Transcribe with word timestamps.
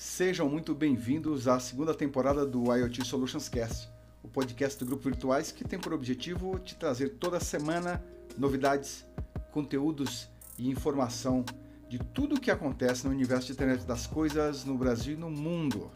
Sejam 0.00 0.48
muito 0.48 0.76
bem-vindos 0.76 1.48
à 1.48 1.58
segunda 1.58 1.92
temporada 1.92 2.46
do 2.46 2.72
IoT 2.72 3.04
Solutions 3.04 3.48
Cast, 3.48 3.88
o 4.22 4.28
podcast 4.28 4.78
do 4.78 4.86
Grupo 4.86 5.02
Virtuais 5.02 5.50
que 5.50 5.64
tem 5.64 5.76
por 5.76 5.92
objetivo 5.92 6.56
te 6.60 6.76
trazer 6.76 7.16
toda 7.16 7.40
semana 7.40 8.00
novidades, 8.38 9.04
conteúdos 9.50 10.28
e 10.56 10.70
informação 10.70 11.44
de 11.88 11.98
tudo 11.98 12.36
o 12.36 12.40
que 12.40 12.48
acontece 12.48 13.04
no 13.04 13.10
universo 13.10 13.48
de 13.48 13.54
internet 13.54 13.84
das 13.86 14.06
coisas 14.06 14.64
no 14.64 14.78
Brasil 14.78 15.14
e 15.14 15.16
no 15.16 15.28
mundo. 15.28 15.90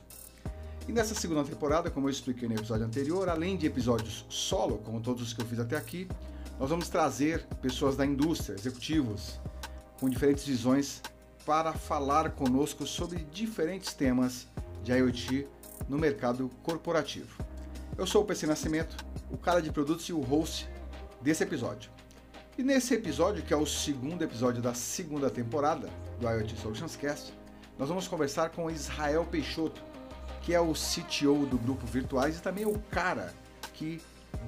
E 0.88 0.90
nessa 0.90 1.14
segunda 1.14 1.44
temporada, 1.44 1.88
como 1.88 2.08
eu 2.08 2.10
expliquei 2.10 2.48
no 2.48 2.56
episódio 2.56 2.84
anterior, 2.84 3.28
além 3.28 3.56
de 3.56 3.68
episódios 3.68 4.26
solo, 4.28 4.78
como 4.78 5.00
todos 5.00 5.22
os 5.22 5.32
que 5.32 5.42
eu 5.42 5.46
fiz 5.46 5.60
até 5.60 5.76
aqui, 5.76 6.08
nós 6.58 6.70
vamos 6.70 6.88
trazer 6.88 7.46
pessoas 7.62 7.96
da 7.96 8.04
indústria, 8.04 8.56
executivos, 8.56 9.38
com 10.00 10.10
diferentes 10.10 10.44
visões 10.44 11.00
para 11.44 11.72
falar 11.72 12.30
conosco 12.30 12.86
sobre 12.86 13.24
diferentes 13.24 13.92
temas 13.94 14.46
de 14.82 14.92
IoT 14.92 15.48
no 15.88 15.98
mercado 15.98 16.50
corporativo. 16.62 17.42
Eu 17.98 18.06
sou 18.06 18.22
o 18.22 18.24
PC 18.24 18.46
Nascimento, 18.46 18.96
o 19.30 19.36
cara 19.36 19.60
de 19.60 19.70
produtos 19.70 20.08
e 20.08 20.12
o 20.12 20.20
host 20.20 20.68
desse 21.20 21.42
episódio. 21.42 21.90
E 22.56 22.62
nesse 22.62 22.94
episódio, 22.94 23.42
que 23.42 23.52
é 23.52 23.56
o 23.56 23.66
segundo 23.66 24.22
episódio 24.22 24.62
da 24.62 24.74
segunda 24.74 25.30
temporada 25.30 25.88
do 26.20 26.28
IoT 26.28 26.56
Solutions 26.60 26.96
Cast, 26.96 27.32
nós 27.78 27.88
vamos 27.88 28.06
conversar 28.06 28.50
com 28.50 28.70
Israel 28.70 29.26
Peixoto, 29.30 29.82
que 30.42 30.54
é 30.54 30.60
o 30.60 30.72
CTO 30.72 31.46
do 31.46 31.58
Grupo 31.58 31.86
Virtuais 31.86 32.38
e 32.38 32.42
também 32.42 32.66
o 32.66 32.78
cara 32.90 33.32
que 33.74 34.00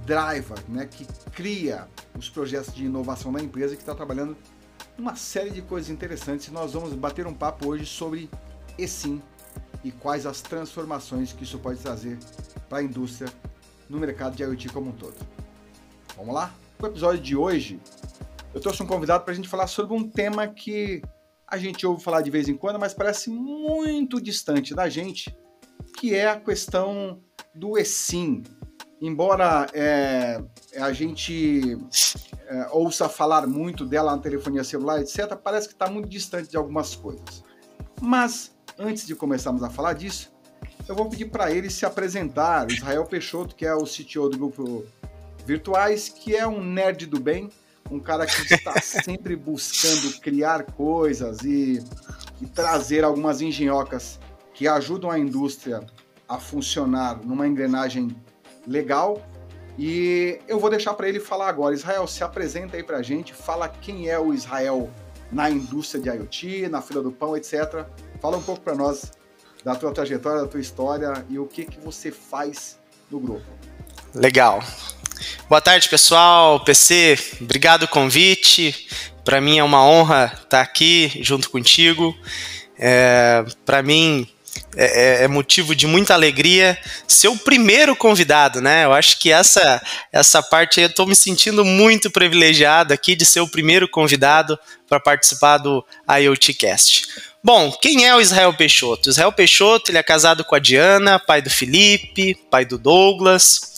driva, 0.05 0.55
né, 0.69 0.87
que 0.87 1.07
cria 1.33 1.88
os 2.16 2.29
projetos 2.29 2.74
de 2.74 2.85
inovação 2.85 3.33
da 3.33 3.43
empresa 3.43 3.74
e 3.74 3.77
que 3.77 3.83
está 3.83 3.95
trabalhando 3.95 4.37
uma 4.98 5.16
série 5.16 5.51
de 5.51 5.62
coisas 5.62 5.91
interessantes. 5.91 6.51
Nós 6.51 6.73
vamos 6.73 6.92
bater 6.95 7.27
um 7.27 7.34
papo 7.34 7.69
hoje 7.69 7.87
sobre 7.87 8.30
eSIM 8.78 9.20
e 9.82 9.91
quais 9.91 10.27
as 10.27 10.41
transformações 10.41 11.32
que 11.32 11.45
isso 11.45 11.59
pode 11.59 11.80
trazer 11.80 12.19
para 12.69 12.79
a 12.79 12.82
indústria 12.82 13.30
no 13.88 13.99
mercado 13.99 14.37
de 14.37 14.43
IoT 14.43 14.68
como 14.71 14.90
um 14.90 14.93
todo. 14.93 15.16
Vamos 16.16 16.34
lá? 16.34 16.54
No 16.79 16.88
episódio 16.88 17.21
de 17.21 17.37
hoje, 17.37 17.80
eu 18.52 18.60
trouxe 18.60 18.82
um 18.82 18.87
convidado 18.87 19.24
para 19.24 19.32
a 19.32 19.37
gente 19.37 19.49
falar 19.49 19.66
sobre 19.66 19.95
um 19.95 20.09
tema 20.09 20.46
que 20.46 21.02
a 21.46 21.59
gente 21.59 21.87
ouve 21.87 22.02
falar 22.02 22.23
de 22.23 22.30
vez 22.30 22.49
em 22.49 22.56
quando, 22.56 22.79
mas 22.79 22.95
parece 22.95 23.30
muito 23.30 24.21
distante 24.21 24.74
da 24.74 24.88
gente, 24.88 25.37
que 25.99 26.15
é 26.15 26.29
a 26.29 26.40
questão 26.40 27.21
do 27.54 27.79
eSIM. 27.79 28.43
Embora 29.05 29.66
é, 29.74 30.43
a 30.79 30.91
gente 30.91 31.77
é, 32.47 32.69
ouça 32.71 33.07
falar 33.07 33.46
muito 33.46 33.85
dela 33.85 34.16
na 34.16 34.23
telefonia 34.23 34.65
celular, 34.65 34.99
etc., 34.99 35.37
parece 35.37 35.69
que 35.69 35.74
está 35.74 35.91
muito 35.91 36.09
distante 36.09 36.49
de 36.49 36.57
algumas 36.57 36.96
coisas. 36.96 37.45
Mas, 38.01 38.57
antes 38.79 39.07
de 39.07 39.15
começarmos 39.15 39.63
a 39.63 39.69
falar 39.69 39.93
disso, 39.93 40.33
eu 40.88 40.95
vou 40.95 41.07
pedir 41.11 41.27
para 41.27 41.52
ele 41.52 41.69
se 41.69 41.85
apresentar. 41.85 42.71
Israel 42.71 43.05
Peixoto, 43.05 43.55
que 43.55 43.66
é 43.66 43.74
o 43.74 43.85
CTO 43.85 44.30
do 44.30 44.38
grupo 44.38 44.87
Virtuais, 45.45 46.09
que 46.09 46.35
é 46.35 46.46
um 46.46 46.65
nerd 46.65 47.05
do 47.05 47.21
bem, 47.21 47.51
um 47.91 48.01
cara 48.01 48.24
que 48.24 48.55
está 48.55 48.80
sempre 48.80 49.37
buscando 49.37 50.18
criar 50.21 50.63
coisas 50.73 51.43
e, 51.43 51.85
e 52.41 52.46
trazer 52.46 53.05
algumas 53.05 53.43
engenhocas 53.43 54.18
que 54.55 54.66
ajudam 54.66 55.11
a 55.11 55.18
indústria 55.18 55.85
a 56.27 56.39
funcionar 56.39 57.23
numa 57.23 57.46
engrenagem 57.46 58.09
legal 58.66 59.23
e 59.79 60.38
eu 60.46 60.59
vou 60.59 60.70
deixar 60.70 60.95
para 60.95 61.09
ele 61.09 61.18
falar 61.18 61.48
agora. 61.48 61.74
Israel, 61.74 62.07
se 62.07 62.23
apresenta 62.23 62.76
aí 62.76 62.82
para 62.82 62.98
a 62.98 63.02
gente, 63.02 63.34
fala 63.34 63.68
quem 63.68 64.09
é 64.09 64.19
o 64.19 64.32
Israel 64.32 64.91
na 65.32 65.50
indústria 65.50 66.00
de 66.00 66.09
IoT, 66.09 66.69
na 66.69 66.81
fila 66.81 67.03
do 67.03 67.10
pão, 67.10 67.37
etc. 67.37 67.84
Fala 68.21 68.37
um 68.37 68.43
pouco 68.43 68.60
para 68.60 68.75
nós 68.75 69.12
da 69.65 69.75
tua 69.75 69.93
trajetória, 69.93 70.43
da 70.43 70.48
tua 70.48 70.60
história 70.60 71.25
e 71.28 71.38
o 71.38 71.47
que, 71.47 71.65
que 71.65 71.81
você 71.81 72.12
faz 72.12 72.78
no 73.10 73.19
grupo. 73.19 73.47
Legal. 74.15 74.62
Boa 75.49 75.60
tarde, 75.60 75.88
pessoal. 75.88 76.62
PC, 76.65 77.19
obrigado 77.41 77.84
o 77.84 77.89
convite. 77.89 78.89
Para 79.25 79.41
mim 79.41 79.59
é 79.59 79.65
uma 79.65 79.84
honra 79.84 80.33
estar 80.43 80.60
aqui 80.60 81.10
junto 81.21 81.50
contigo. 81.50 82.15
É, 82.78 83.44
para 83.65 83.83
mim 83.83 84.28
é, 84.77 85.23
é, 85.23 85.25
é, 85.25 85.29
motivo 85.29 85.75
de 85.75 85.87
muita 85.87 86.15
alegria 86.15 86.77
ser 87.07 87.29
o 87.29 87.37
primeiro 87.37 87.95
convidado, 87.95 88.61
né? 88.61 88.85
Eu 88.85 88.93
acho 88.93 89.19
que 89.19 89.31
essa 89.31 89.81
essa 90.12 90.43
parte 90.43 90.81
eu 90.81 90.87
estou 90.87 91.07
me 91.07 91.15
sentindo 91.15 91.65
muito 91.65 92.11
privilegiado 92.11 92.93
aqui 92.93 93.15
de 93.15 93.25
ser 93.25 93.41
o 93.41 93.49
primeiro 93.49 93.89
convidado 93.89 94.59
para 94.89 95.01
participar 95.01 95.59
do 95.59 95.84
IoTcast. 96.09 97.07
Bom, 97.43 97.71
quem 97.81 98.07
é 98.07 98.15
o 98.15 98.21
Israel 98.21 98.55
Peixoto? 98.55 99.11
Israel 99.11 99.33
Peixoto 99.33 99.91
ele 99.91 99.99
é 99.99 100.03
casado 100.03 100.45
com 100.45 100.55
a 100.55 100.59
Diana, 100.59 101.19
pai 101.19 101.43
do 101.43 101.51
Felipe, 101.51 102.34
pai 102.51 102.65
do 102.65 102.79
Douglas, 102.79 103.75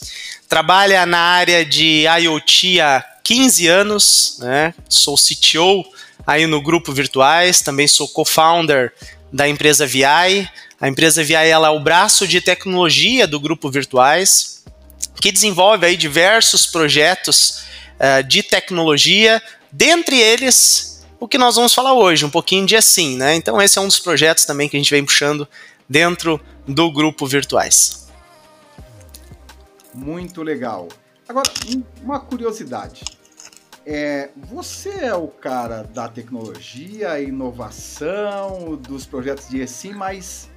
trabalha 0.49 1.05
na 1.05 1.19
área 1.19 1.65
de 1.65 2.05
IoT 2.07 2.81
há 2.81 3.05
15 3.25 3.67
anos, 3.67 4.39
né? 4.41 4.73
Sou 4.89 5.17
CTO 5.17 5.85
aí 6.27 6.47
no 6.47 6.61
grupo 6.63 6.93
Virtuais, 6.93 7.61
também 7.61 7.89
sou 7.89 8.09
co-founder 8.09 8.93
da 9.33 9.49
empresa 9.49 9.87
VI. 9.87 10.49
A 10.81 10.89
empresa 10.89 11.25
VI 11.25 11.35
ela 11.35 11.69
é 11.69 11.71
o 11.71 11.81
braço 11.81 12.27
de 12.27 12.41
tecnologia 12.41 13.27
do 13.27 13.41
grupo 13.41 13.71
Virtuais, 13.71 14.65
que 15.21 15.33
desenvolve 15.33 15.87
aí 15.87 15.97
diversos 15.97 16.67
projetos 16.67 17.65
uh, 17.99 18.23
de 18.23 18.43
tecnologia, 18.43 19.43
dentre 19.73 20.19
eles 20.19 21.05
o 21.19 21.27
que 21.27 21.39
nós 21.39 21.57
vamos 21.57 21.75
falar 21.75 21.95
hoje, 21.95 22.25
um 22.25 22.31
pouquinho 22.31 22.67
de 22.67 22.77
assim, 22.77 23.17
né? 23.17 23.35
Então 23.35 23.61
esse 23.61 23.79
é 23.79 23.81
um 23.81 23.87
dos 23.87 23.99
projetos 23.99 24.45
também 24.45 24.69
que 24.69 24.77
a 24.77 24.81
gente 24.81 24.91
vem 24.91 25.05
puxando 25.05 25.49
dentro 25.89 26.41
do 26.67 26.91
grupo 26.93 27.27
Virtuais. 27.27 28.07
Muito 29.95 30.43
legal. 30.43 30.89
Agora, 31.27 31.51
uma 32.03 32.21
curiosidade. 32.21 33.03
É, 33.89 34.31
você 34.35 34.91
é 35.05 35.15
o 35.15 35.29
cara 35.29 35.85
da 35.85 36.09
tecnologia, 36.09 37.21
inovação, 37.21 38.75
dos 38.75 39.07
projetos 39.07 39.49
de 39.49 39.61
ESIM, 39.61 39.93
mas 39.93 40.51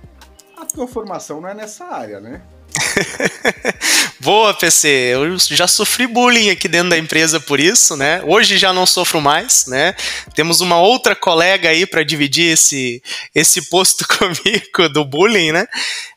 a 0.57 0.65
tua 0.65 0.87
formação 0.87 1.39
não 1.39 1.47
é 1.47 1.53
nessa 1.53 1.85
área, 1.85 2.19
né? 2.19 2.41
Boa, 4.19 4.53
PC. 4.53 4.87
Eu 4.87 5.37
já 5.39 5.67
sofri 5.67 6.07
bullying 6.07 6.49
aqui 6.49 6.67
dentro 6.67 6.89
da 6.89 6.97
empresa 6.97 7.39
por 7.39 7.59
isso, 7.59 7.95
né? 7.95 8.21
Hoje 8.25 8.57
já 8.57 8.73
não 8.73 8.85
sofro 8.85 9.21
mais, 9.21 9.65
né? 9.67 9.95
Temos 10.35 10.61
uma 10.61 10.79
outra 10.79 11.15
colega 11.15 11.69
aí 11.69 11.85
para 11.85 12.03
dividir 12.03 12.53
esse, 12.53 13.01
esse 13.33 13.69
posto 13.69 14.05
comigo 14.17 14.89
do 14.93 15.05
bullying, 15.05 15.51
né? 15.51 15.67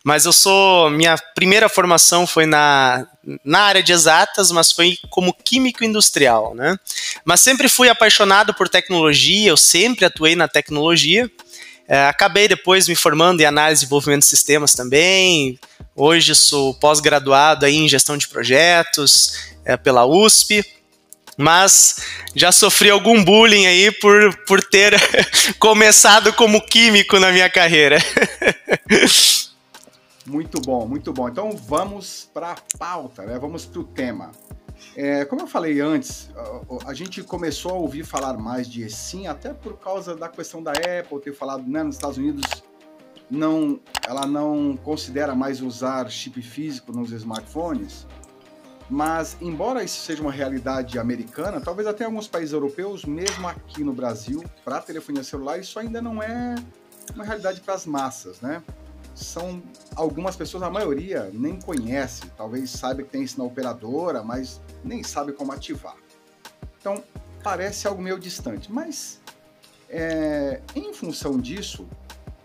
Mas 0.04 0.24
eu 0.24 0.32
sou. 0.32 0.90
Minha 0.90 1.16
primeira 1.34 1.68
formação 1.68 2.26
foi 2.26 2.46
na, 2.46 3.06
na 3.44 3.60
área 3.60 3.82
de 3.82 3.92
exatas, 3.92 4.50
mas 4.50 4.72
foi 4.72 4.96
como 5.10 5.32
químico 5.32 5.84
industrial, 5.84 6.54
né? 6.54 6.76
Mas 7.24 7.40
sempre 7.40 7.68
fui 7.68 7.88
apaixonado 7.88 8.52
por 8.54 8.68
tecnologia, 8.68 9.50
eu 9.50 9.56
sempre 9.56 10.04
atuei 10.04 10.34
na 10.34 10.48
tecnologia. 10.48 11.30
É, 11.88 12.06
acabei 12.06 12.48
depois 12.48 12.88
me 12.88 12.94
formando 12.94 13.40
em 13.40 13.44
análise 13.44 13.80
e 13.80 13.84
desenvolvimento 13.84 14.22
de 14.22 14.28
sistemas 14.28 14.72
também. 14.72 15.58
Hoje 16.04 16.34
sou 16.34 16.74
pós-graduado 16.74 17.64
em 17.64 17.88
gestão 17.88 18.16
de 18.16 18.26
projetos 18.26 19.54
é, 19.64 19.76
pela 19.76 20.04
USP. 20.04 20.64
Mas 21.36 21.94
já 22.34 22.50
sofri 22.50 22.90
algum 22.90 23.22
bullying 23.22 23.66
aí 23.66 23.92
por, 23.92 24.36
por 24.44 24.60
ter 24.64 24.96
começado 25.60 26.32
como 26.32 26.60
químico 26.60 27.20
na 27.20 27.30
minha 27.30 27.48
carreira. 27.48 27.98
muito 30.26 30.60
bom, 30.60 30.88
muito 30.88 31.12
bom. 31.12 31.28
Então 31.28 31.56
vamos 31.56 32.28
para 32.34 32.50
a 32.50 32.56
pauta, 32.76 33.22
né? 33.22 33.38
vamos 33.38 33.64
para 33.64 33.80
o 33.80 33.84
tema. 33.84 34.32
É, 34.96 35.24
como 35.24 35.42
eu 35.42 35.46
falei 35.46 35.80
antes, 35.80 36.28
a, 36.84 36.92
gente 36.92 37.22
começou 37.22 37.70
a 37.70 37.76
ouvir 37.76 38.04
falar 38.04 38.36
mais 38.36 38.68
de 38.68 38.82
eSIM 38.82 39.28
até 39.28 39.54
por 39.54 39.78
causa 39.78 40.16
da 40.16 40.28
questão 40.28 40.60
da 40.60 40.72
Apple 40.72 41.20
ter 41.22 41.32
falado, 41.32 41.62
né, 41.64 41.84
nos 41.84 41.94
Estados 41.94 42.18
Unidos 42.18 42.42
não, 43.32 43.80
ela 44.06 44.26
não 44.26 44.76
considera 44.76 45.34
mais 45.34 45.62
usar 45.62 46.10
chip 46.10 46.42
físico 46.42 46.92
nos 46.92 47.10
smartphones. 47.12 48.06
Mas, 48.90 49.38
embora 49.40 49.82
isso 49.82 50.02
seja 50.02 50.20
uma 50.20 50.30
realidade 50.30 50.98
americana, 50.98 51.58
talvez 51.58 51.88
até 51.88 52.04
alguns 52.04 52.28
países 52.28 52.52
europeus, 52.52 53.06
mesmo 53.06 53.48
aqui 53.48 53.82
no 53.82 53.94
Brasil, 53.94 54.44
para 54.62 54.82
telefonia 54.82 55.24
celular, 55.24 55.58
isso 55.58 55.78
ainda 55.78 56.02
não 56.02 56.22
é 56.22 56.54
uma 57.14 57.24
realidade 57.24 57.62
para 57.62 57.72
as 57.72 57.86
massas, 57.86 58.42
né? 58.42 58.62
São 59.14 59.62
algumas 59.96 60.36
pessoas, 60.36 60.62
a 60.62 60.68
maioria 60.68 61.30
nem 61.32 61.58
conhece, 61.58 62.26
talvez 62.36 62.68
saiba 62.68 63.02
que 63.02 63.08
tem 63.08 63.22
isso 63.22 63.38
na 63.38 63.44
operadora, 63.44 64.22
mas 64.22 64.60
nem 64.84 65.02
sabe 65.02 65.32
como 65.32 65.52
ativar. 65.52 65.96
Então, 66.78 67.02
parece 67.42 67.88
algo 67.88 68.02
meio 68.02 68.18
distante, 68.18 68.70
mas 68.70 69.22
é, 69.88 70.60
em 70.74 70.92
função 70.92 71.38
disso, 71.38 71.88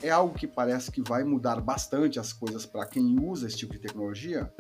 é 0.02 0.10
algo 0.10 0.34
que 0.34 0.48
parece 0.48 0.92
que 0.92 1.02
vai 1.02 1.24
mudar 1.24 1.60
bastante 1.62 2.20
as 2.20 2.32
coisas 2.34 2.66
para 2.66 2.86
quem 2.86 3.20
usa 3.20 3.48
esse 3.48 3.58
tipo 3.58 3.74
de 3.74 3.80
tecnologia. 3.80 4.52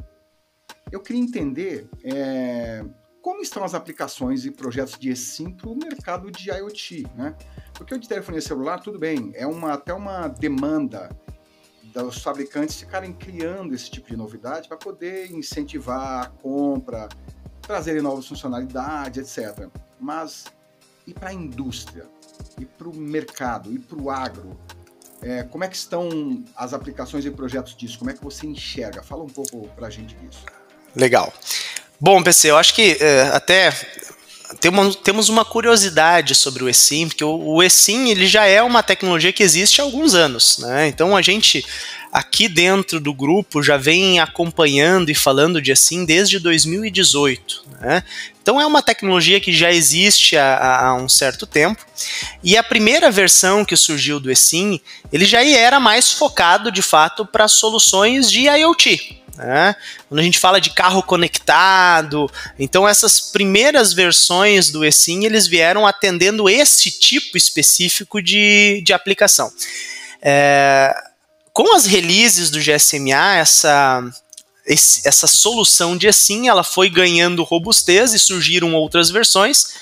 Eu 0.92 1.01
queria 1.01 1.22
entender 1.22 1.89
é, 2.04 2.84
como 3.22 3.42
estão 3.42 3.63
as 3.63 3.74
aplicações 3.74 4.45
e 4.45 4.51
projetos 4.51 4.98
de 4.98 5.10
eSIM 5.10 5.51
para 5.51 5.69
o 5.69 5.75
mercado 5.75 6.31
de 6.31 6.50
IoT, 6.50 7.07
né? 7.16 7.36
Porque 7.74 7.94
o 7.94 8.00
de 8.00 8.07
telefonia 8.07 8.42
celular, 8.42 8.80
tudo 8.80 8.98
bem, 8.98 9.31
é 9.36 9.45
uma, 9.45 9.74
até 9.74 9.94
uma 9.94 10.28
demanda 10.28 11.10
dos 11.94 12.22
fabricantes 12.22 12.80
ficarem 12.80 13.12
criando 13.13 13.74
esse 13.74 13.89
tipo 13.89 14.07
de 14.07 14.16
novidade 14.16 14.68
para 14.68 14.78
poder 14.78 15.31
incentivar 15.31 16.25
a 16.25 16.30
compra, 16.30 17.10
trazerem 17.62 18.01
novas 18.01 18.28
funcionalidades, 18.28 19.38
etc. 19.38 19.68
Mas 20.00 20.45
e 21.06 21.13
para 21.13 21.30
a 21.30 21.34
indústria? 21.34 22.06
E 22.60 22.66
para 22.66 22.88
o 22.88 22.95
mercado? 22.95 23.74
E 23.74 23.80
para 23.80 23.98
o 23.98 24.10
agro? 24.10 24.57
É, 25.21 25.43
como 25.43 25.63
é 25.63 25.67
que 25.67 25.75
estão 25.75 26.43
as 26.55 26.73
aplicações 26.73 27.25
e 27.25 27.31
projetos 27.31 27.75
disso? 27.75 27.97
Como 27.97 28.11
é 28.11 28.13
que 28.13 28.23
você 28.23 28.45
enxerga? 28.45 29.01
Fala 29.01 29.23
um 29.23 29.29
pouco 29.29 29.67
para 29.75 29.87
a 29.87 29.89
gente 29.89 30.15
disso. 30.15 30.43
Legal. 30.95 31.33
Bom, 31.99 32.21
PC, 32.21 32.51
eu 32.51 32.57
acho 32.57 32.75
que 32.75 32.97
é, 32.99 33.23
até 33.33 33.71
temos 35.03 35.29
uma 35.29 35.43
curiosidade 35.43 36.33
sobre 36.33 36.63
o 36.63 36.69
eSIM, 36.69 37.07
porque 37.07 37.23
o, 37.23 37.61
eSIM 37.61 38.09
ele 38.09 38.27
já 38.27 38.45
é 38.45 38.61
uma 38.61 38.81
tecnologia 38.81 39.33
que 39.33 39.43
existe 39.43 39.81
há 39.81 39.83
alguns 39.83 40.13
anos. 40.13 40.59
Né? 40.59 40.87
Então 40.87 41.15
a 41.15 41.21
gente 41.21 41.65
aqui 42.17 42.49
dentro 42.49 42.99
do 42.99 43.13
grupo 43.13 43.61
já 43.61 43.77
vem 43.77 44.19
acompanhando 44.19 45.11
e 45.11 45.15
falando 45.15 45.61
de 45.61 45.71
eSIM 45.71 46.03
desde 46.03 46.39
2018. 46.39 47.63
Né? 47.79 48.03
Então 48.41 48.59
é 48.59 48.65
uma 48.65 48.81
tecnologia 48.81 49.39
que 49.39 49.53
já 49.53 49.71
existe 49.71 50.35
há, 50.35 50.87
há, 50.87 50.95
um 50.95 51.07
certo 51.07 51.45
tempo. 51.45 51.85
E 52.43 52.57
a 52.57 52.63
primeira 52.63 53.11
versão 53.11 53.63
que 53.63 53.75
surgiu 53.75 54.19
do 54.19 54.31
eSIM, 54.31 54.81
ele 55.13 55.25
já 55.25 55.45
era 55.45 55.79
mais 55.79 56.11
focado 56.11 56.71
de 56.71 56.81
fato 56.81 57.23
para 57.23 57.47
soluções 57.47 58.31
de 58.31 58.47
IoT. 58.47 59.21
Né? 59.35 59.75
Quando 60.09 60.19
a 60.19 60.23
gente 60.23 60.39
fala 60.39 60.59
de 60.59 60.71
carro 60.71 61.03
conectado, 61.03 62.27
então 62.57 62.87
essas 62.87 63.19
primeiras 63.19 63.93
versões 63.93 64.71
do 64.71 64.83
eSIM 64.83 65.23
eles 65.23 65.45
vieram 65.47 65.85
atendendo 65.85 66.49
esse 66.49 66.89
tipo 66.89 67.37
específico 67.37 68.23
de, 68.23 68.81
de 68.83 68.91
aplicação. 68.91 69.51
É, 70.19 70.95
com 71.57 71.75
as 71.75 71.88
releases 71.88 72.51
do 72.51 72.59
GSMA, 72.59 73.38
essa, 73.38 74.04
esse, 74.63 75.07
essa 75.07 75.25
solução 75.25 75.98
de 75.98 76.06
eSIM 76.06 76.48
ela 76.48 76.63
foi 76.63 76.88
ganhando 76.88 77.44
robustez 77.44 78.13
e 78.13 78.19
surgiram 78.19 78.75
outras 78.75 79.09
versões 79.09 79.74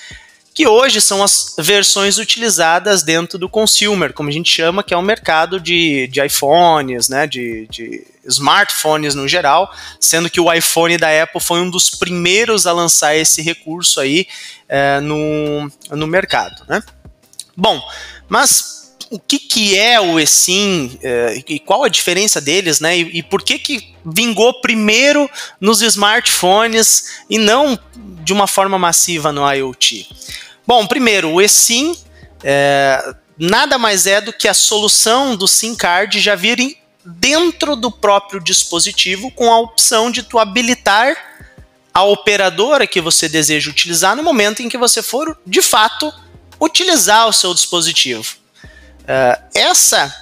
que 0.54 0.66
hoje 0.66 1.02
são 1.02 1.22
as 1.22 1.54
versões 1.58 2.18
utilizadas 2.18 3.04
dentro 3.04 3.38
do 3.38 3.50
consumer, 3.50 4.14
como 4.14 4.30
a 4.30 4.32
gente 4.32 4.50
chama, 4.50 4.84
que 4.84 4.94
é 4.94 4.98
o 4.98 5.02
mercado 5.02 5.60
de, 5.60 6.08
de 6.08 6.26
iPhones, 6.26 7.10
né, 7.10 7.28
de, 7.28 7.68
de 7.68 8.08
smartphones 8.24 9.14
no 9.14 9.28
geral, 9.28 9.70
sendo 10.00 10.30
que 10.30 10.40
o 10.40 10.54
iPhone 10.54 10.98
da 10.98 11.24
Apple 11.24 11.42
foi 11.42 11.60
um 11.60 11.70
dos 11.70 11.90
primeiros 11.90 12.66
a 12.66 12.72
lançar 12.72 13.18
esse 13.18 13.42
recurso 13.42 14.00
aí 14.00 14.26
é, 14.70 15.02
no, 15.02 15.70
no 15.90 16.08
mercado. 16.08 16.64
Né? 16.70 16.82
Bom, 17.54 17.86
mas 18.30 18.85
o 19.10 19.20
que, 19.20 19.40
que 19.40 19.78
é 19.78 20.00
o 20.00 20.20
eSIM 20.20 20.98
é, 21.02 21.44
e 21.48 21.60
qual 21.60 21.84
a 21.84 21.90
diferença 21.90 22.42
deles, 22.42 22.80
né? 22.80 22.98
E, 22.98 23.20
e, 23.20 23.24
por 23.24 23.42
que, 23.42 23.60
que 23.60 23.96
vingou 24.06 24.62
primeiro 24.62 25.30
nos 25.60 25.82
smartphones 25.82 27.22
e 27.30 27.38
não 27.38 27.80
de 28.24 28.34
uma 28.34 28.48
forma 28.48 28.78
massiva 28.78 29.32
no 29.32 29.50
IoT? 29.50 30.10
Bom, 30.66 30.86
primeiro, 30.88 31.32
o 31.32 31.42
eSIM 31.42 31.96
é, 32.44 33.16
nada 33.38 33.78
mais 33.78 34.08
é 34.08 34.22
do 34.22 34.34
que 34.34 34.48
a 34.48 34.54
solução 34.54 35.36
do 35.36 35.48
SIM 35.48 35.76
card 35.76 36.20
já 36.20 36.36
vir 36.36 36.78
dentro 37.06 37.76
do 37.76 37.92
próprio 37.92 38.40
dispositivo 38.40 39.30
com 39.32 39.52
a 39.52 39.60
opção 39.60 40.10
de 40.10 40.24
tu 40.24 40.40
habilitar 40.40 41.16
a 41.94 42.04
operadora 42.04 42.88
que 42.88 43.00
você 43.00 43.30
deseja 43.30 43.70
utilizar 43.70 44.16
no 44.16 44.24
momento 44.24 44.62
em 44.62 44.68
que 44.68 44.78
você 44.78 45.02
for, 45.02 45.38
de 45.46 45.62
fato, 45.62 46.12
utilizar 46.60 47.28
o 47.28 47.34
seu 47.34 47.54
dispositivo. 47.54 48.36
Uh, 49.06 49.50
essa 49.54 50.14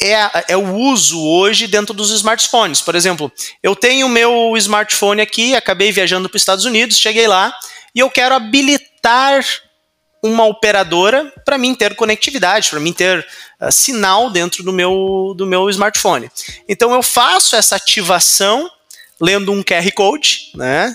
é, 0.00 0.52
é, 0.52 0.56
o 0.56 0.74
uso 0.74 1.22
hoje 1.24 1.66
dentro 1.66 1.94
dos 1.94 2.10
smartphones. 2.10 2.80
Por 2.80 2.94
exemplo, 2.94 3.30
eu 3.62 3.76
tenho 3.76 4.06
o 4.06 4.10
meu 4.10 4.54
smartphone 4.56 5.22
aqui, 5.22 5.54
acabei 5.54 5.92
viajando 5.92 6.28
para 6.28 6.36
os 6.36 6.42
Estados 6.42 6.64
Unidos, 6.64 6.98
cheguei 6.98 7.28
lá 7.28 7.54
e 7.94 8.00
eu 8.00 8.10
quero 8.10 8.34
habilitar 8.34 9.44
uma 10.22 10.44
operadora 10.44 11.32
para 11.44 11.58
mim 11.58 11.74
ter 11.74 11.94
conectividade, 11.94 12.70
para 12.70 12.80
mim 12.80 12.92
ter 12.92 13.26
uh, 13.60 13.70
sinal 13.70 14.30
dentro 14.30 14.62
do 14.62 14.72
meu, 14.72 15.34
do 15.36 15.46
meu 15.46 15.68
smartphone. 15.70 16.30
Então 16.68 16.92
eu 16.92 17.02
faço 17.02 17.56
essa 17.56 17.76
ativação 17.76 18.70
lendo 19.20 19.52
um 19.52 19.62
QR 19.62 19.88
Code, 19.94 20.50
né? 20.54 20.94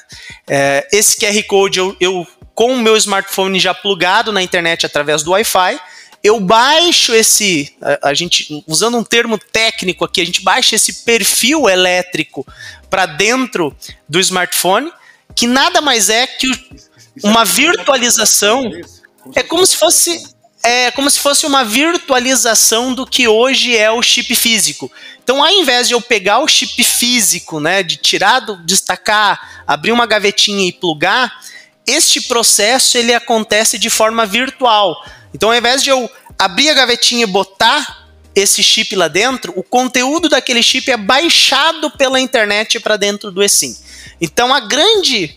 É, 0.49 0.87
esse 0.91 1.17
QR 1.17 1.41
Code 1.43 1.79
eu, 1.79 1.95
eu 1.99 2.27
com 2.53 2.73
o 2.73 2.79
meu 2.79 2.97
smartphone 2.97 3.59
já 3.59 3.73
plugado 3.73 4.31
na 4.31 4.41
internet 4.41 4.85
através 4.85 5.23
do 5.23 5.31
Wi-Fi, 5.31 5.79
eu 6.27 6.39
baixo 6.39 7.13
esse, 7.13 7.73
a, 7.81 8.09
a, 8.09 8.13
gente 8.13 8.63
usando 8.67 8.97
um 8.97 9.03
termo 9.03 9.37
técnico 9.37 10.03
aqui, 10.03 10.21
a 10.21 10.25
gente 10.25 10.41
baixa 10.41 10.75
esse 10.75 11.05
perfil 11.05 11.69
elétrico 11.69 12.45
para 12.89 13.05
dentro 13.05 13.75
do 14.07 14.19
smartphone, 14.19 14.91
que 15.33 15.47
nada 15.47 15.79
mais 15.81 16.09
é 16.09 16.27
que 16.27 16.49
uma 17.23 17.45
virtualização 17.45 18.69
é 19.35 19.41
como 19.43 19.65
se 19.65 19.77
fosse 19.77 20.35
é 20.63 20.91
como 20.91 21.09
se 21.09 21.19
fosse 21.19 21.45
uma 21.45 21.63
virtualização 21.63 22.93
do 22.93 23.05
que 23.05 23.25
hoje 23.25 23.77
é 23.77 23.89
o 23.89 24.01
chip 24.01 24.35
físico. 24.35 24.91
Então, 25.23 25.41
ao 25.41 25.49
invés 25.49 25.87
de 25.87 25.93
eu 25.93 26.01
pegar 26.01 26.39
o 26.39 26.47
chip 26.47 26.83
físico, 26.83 27.59
né, 27.59 27.83
de 27.83 27.95
tirar, 27.95 28.41
do, 28.41 28.57
destacar, 28.65 29.63
abrir 29.65 29.93
uma 29.93 30.05
gavetinha 30.05 30.67
e 30.67 30.73
plugar, 30.73 31.31
este 31.85 32.19
processo 32.21 32.97
ele 32.97 33.13
acontece 33.13 33.77
de 33.77 33.89
forma 33.89 34.25
virtual. 34.25 35.01
Então, 35.33 35.49
ao 35.49 35.55
invés 35.55 35.83
de 35.83 35.89
eu 35.89 36.09
abrir 36.37 36.69
a 36.69 36.73
gavetinha 36.73 37.23
e 37.23 37.27
botar 37.27 38.07
esse 38.35 38.61
chip 38.61 38.95
lá 38.95 39.07
dentro, 39.07 39.51
o 39.55 39.63
conteúdo 39.63 40.29
daquele 40.29 40.61
chip 40.61 40.89
é 40.91 40.97
baixado 40.97 41.89
pela 41.91 42.19
internet 42.19 42.79
para 42.79 42.95
dentro 42.95 43.31
do 43.31 43.43
eSIM. 43.43 43.75
Então, 44.21 44.53
a 44.53 44.59
grande 44.59 45.35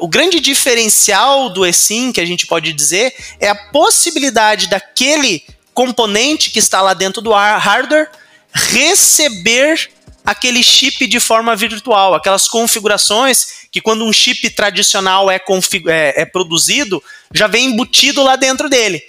o 0.00 0.08
grande 0.08 0.40
diferencial 0.40 1.50
do 1.50 1.64
eSIM, 1.64 2.10
que 2.10 2.20
a 2.20 2.26
gente 2.26 2.46
pode 2.46 2.72
dizer, 2.72 3.14
é 3.38 3.48
a 3.48 3.54
possibilidade 3.54 4.68
daquele 4.68 5.44
componente 5.72 6.50
que 6.50 6.58
está 6.58 6.80
lá 6.82 6.94
dentro 6.94 7.22
do 7.22 7.32
hardware 7.32 8.10
receber 8.52 9.90
aquele 10.24 10.62
chip 10.62 11.06
de 11.06 11.20
forma 11.20 11.54
virtual, 11.54 12.14
aquelas 12.14 12.48
configurações 12.48 13.66
que 13.70 13.80
quando 13.80 14.04
um 14.04 14.12
chip 14.12 14.50
tradicional 14.50 15.30
é, 15.30 15.36
é, 15.36 16.22
é 16.22 16.24
produzido, 16.26 17.02
já 17.32 17.46
vem 17.46 17.66
embutido 17.66 18.22
lá 18.22 18.36
dentro 18.36 18.68
dele. 18.68 19.02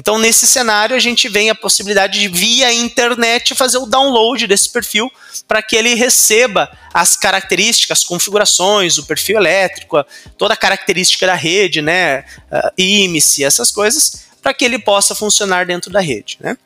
Então, 0.00 0.18
nesse 0.18 0.46
cenário, 0.46 0.96
a 0.96 0.98
gente 0.98 1.28
vem 1.28 1.50
a 1.50 1.54
possibilidade 1.54 2.18
de, 2.18 2.26
via 2.26 2.72
internet, 2.72 3.54
fazer 3.54 3.76
o 3.76 3.84
download 3.84 4.46
desse 4.46 4.70
perfil 4.70 5.12
para 5.46 5.60
que 5.60 5.76
ele 5.76 5.92
receba 5.92 6.74
as 6.94 7.18
características, 7.18 7.98
as 7.98 8.04
configurações, 8.04 8.96
o 8.96 9.04
perfil 9.04 9.36
elétrico, 9.36 10.02
toda 10.38 10.54
a 10.54 10.56
característica 10.56 11.26
da 11.26 11.34
rede, 11.34 11.82
né, 11.82 12.20
uh, 12.50 12.72
IMSI, 12.78 13.44
essas 13.44 13.70
coisas, 13.70 14.24
para 14.40 14.54
que 14.54 14.64
ele 14.64 14.78
possa 14.78 15.14
funcionar 15.14 15.66
dentro 15.66 15.92
da 15.92 16.00
rede, 16.00 16.38
né. 16.40 16.56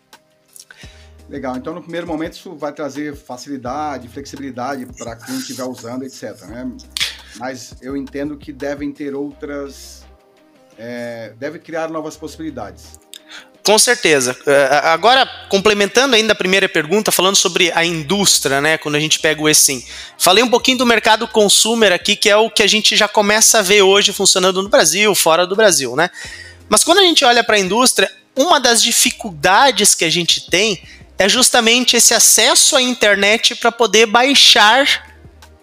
Legal, 1.29 1.57
então 1.57 1.75
no 1.75 1.83
primeiro 1.83 2.07
momento 2.07 2.35
isso 2.35 2.55
vai 2.55 2.73
trazer 2.73 3.17
facilidade, 3.17 4.07
flexibilidade 4.07 4.87
para 4.97 5.17
quem 5.17 5.39
estiver 5.39 5.65
usando, 5.65 6.05
etc. 6.05 6.41
Né? 6.43 6.71
Mas 7.37 7.75
eu 7.83 7.97
entendo 7.97 8.37
que 8.37 8.53
devem 8.53 8.93
ter 8.93 9.13
outras. 9.13 10.05
É, 10.79 11.33
deve 11.37 11.59
criar 11.59 11.89
novas 11.89 12.17
possibilidades. 12.17 13.03
Com 13.65 13.79
certeza. 13.79 14.37
É, 14.47 14.81
agora, 14.89 15.27
complementando 15.49 16.15
ainda 16.15 16.35
a 16.35 16.37
primeira 16.37 16.69
pergunta, 16.69 17.11
falando 17.11 17.35
sobre 17.35 17.73
a 17.75 17.83
indústria, 17.83 18.61
né? 18.61 18.77
Quando 18.77 18.97
a 18.97 19.01
gente 19.01 19.19
pega 19.19 19.41
o 19.41 19.49
eSIM. 19.49 19.83
Falei 20.19 20.45
um 20.45 20.51
pouquinho 20.51 20.77
do 20.77 20.85
mercado 20.85 21.27
consumer 21.27 21.91
aqui, 21.91 22.15
que 22.15 22.29
é 22.29 22.37
o 22.37 22.51
que 22.51 22.63
a 22.63 22.67
gente 22.67 22.95
já 22.95 23.09
começa 23.09 23.61
a 23.61 23.63
ver 23.63 23.81
hoje 23.81 24.13
funcionando 24.13 24.63
no 24.63 24.69
Brasil, 24.69 25.15
fora 25.15 25.47
do 25.47 25.57
Brasil, 25.57 25.97
né? 25.97 26.11
Mas 26.69 26.85
quando 26.85 26.99
a 26.99 27.03
gente 27.03 27.25
olha 27.25 27.43
para 27.43 27.57
a 27.57 27.59
indústria, 27.59 28.13
uma 28.37 28.61
das 28.61 28.83
dificuldades 28.83 29.95
que 29.95 30.05
a 30.05 30.11
gente 30.11 30.51
tem 30.51 30.83
é 31.19 31.27
justamente 31.27 31.97
esse 31.97 32.13
acesso 32.13 32.77
à 32.77 32.83
internet 32.83 33.55
para 33.55 33.73
poder 33.73 34.05
baixar 34.05 35.11